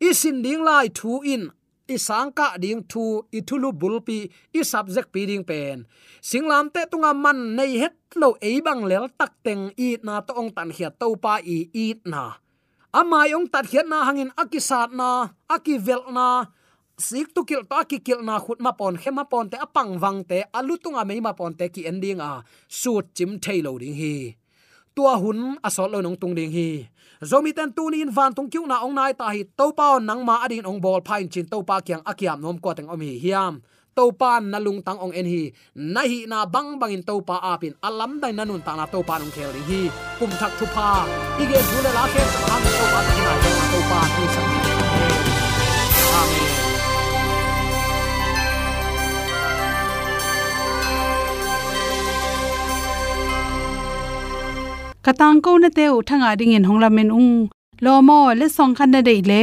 Isin 0.00 0.42
ding 0.44 0.62
lai 0.64 0.88
thu 0.98 1.20
in 1.22 1.52
isangka 1.94 2.56
ding 2.62 2.82
thu 2.90 3.04
ithulu 3.38 3.70
bulpi 3.80 4.20
i 4.58 4.60
subject 4.72 5.08
pi 5.14 5.22
ding 5.30 5.44
pen. 5.50 5.86
Singlam 6.28 6.66
te 6.74 6.82
tunga 6.90 7.12
man 7.14 7.38
nei 7.56 7.72
het 7.82 7.96
lo 8.20 8.28
e 8.40 8.50
bang 8.66 8.82
lel 8.90 9.06
tak 9.18 9.32
teng 9.44 9.62
i 9.76 9.88
na 10.06 10.14
to 10.26 10.32
ong 10.40 10.50
tan 10.56 10.70
hiat 10.76 10.94
to 11.00 11.06
pa 11.24 11.34
i 11.56 11.58
i 11.84 11.86
na 12.12 12.24
amai 12.90 13.30
ong 13.34 13.46
tat 13.46 13.66
hiat 13.70 13.86
na 13.86 14.02
hangin 14.06 14.34
akisat 14.34 14.90
na, 14.90 15.30
akivel 15.46 16.02
na, 16.10 16.50
sik 16.98 17.30
tu 17.34 17.46
kil 17.46 17.62
to 17.64 17.78
ki 17.86 17.98
kil 18.02 18.20
na 18.20 18.42
khut 18.42 18.58
ma 18.60 18.74
pon 18.74 18.98
khema 18.98 19.24
pon 19.30 19.46
te 19.48 19.56
apang 19.56 19.96
wang 20.02 20.20
te 20.26 20.42
alutunga 20.52 21.06
mei 21.06 21.22
ma 21.22 21.32
pon 21.32 21.54
te 21.54 21.70
ki 21.70 21.86
ending 21.86 22.20
a, 22.20 22.42
suit 22.68 23.06
chim 23.16 23.38
thailo 23.38 23.78
ding 23.78 23.94
hi. 23.94 24.14
Tua 24.94 25.14
hun 25.22 25.56
asol 25.62 25.88
lo 25.94 25.98
nong 26.02 26.18
tung 26.18 26.34
ding 26.34 26.50
hi. 26.50 26.90
Zomi 27.22 27.54
ten 27.54 27.70
tu 27.72 27.88
in 27.94 28.10
van 28.10 28.34
tung 28.34 28.50
kiu 28.50 28.66
na 28.66 28.82
ong 28.82 28.94
nai 28.98 29.12
ta 29.14 29.30
hi 29.30 29.46
to 29.58 29.66
pa 29.72 29.98
nang 29.98 30.26
ma 30.26 30.42
adin 30.44 30.66
ong 30.66 30.80
bol 30.82 31.00
phain 31.06 31.30
chin 31.32 31.46
to 31.46 31.62
pa 31.62 31.80
kyang 31.80 32.02
akiam 32.10 32.38
nom 32.42 32.58
ko 32.58 32.74
teng 32.74 32.90
omi 32.90 33.06
hi 33.14 33.18
hiam 33.24 33.62
to 33.96 34.04
pa 34.20 34.40
na 34.52 34.58
lung 34.66 34.80
tang 34.86 34.98
ong 35.04 35.14
en 35.20 35.26
hi 35.32 35.42
na 35.94 36.02
hi 36.10 36.18
na 36.30 36.38
bang 36.54 36.70
bang 36.80 36.92
in 36.96 37.02
to 37.08 37.14
pa 37.28 37.36
apin. 37.52 37.72
Alam 37.88 38.12
dai 38.22 38.32
na 38.38 38.44
nun 38.44 38.62
ta 38.66 38.72
na 38.78 38.84
to 38.92 38.98
pa 39.08 39.14
nong 39.20 39.32
khel 39.36 39.50
ding 39.54 39.66
hi 39.70 39.80
kum 40.18 40.30
thak 40.40 40.52
thu 40.58 40.66
pa 40.76 40.88
ige 41.42 41.58
zule 41.68 41.90
la 41.98 42.04
khe 42.12 42.22
ta 42.48 42.56
to 42.64 42.84
pa 42.92 43.00
ta 43.06 43.12
na 43.26 43.32
to 43.72 43.78
pa 43.90 44.00
ni. 44.16 44.24
Sam 44.34 44.46
amen. 46.20 46.60
Katang 55.06 55.40
ko 55.44 55.56
na 55.62 55.68
te 55.76 55.84
uthanga 55.98 56.30
ding 56.38 56.52
in 56.56 56.64
hongla 56.68 56.88
men 56.96 57.10
ung. 57.20 57.48
Lo 57.84 57.92
mo, 58.08 58.18
le 58.40 58.46
song 58.56 58.72
khan 58.78 58.90
na 58.92 59.00
dei 59.08 59.20
le 59.30 59.42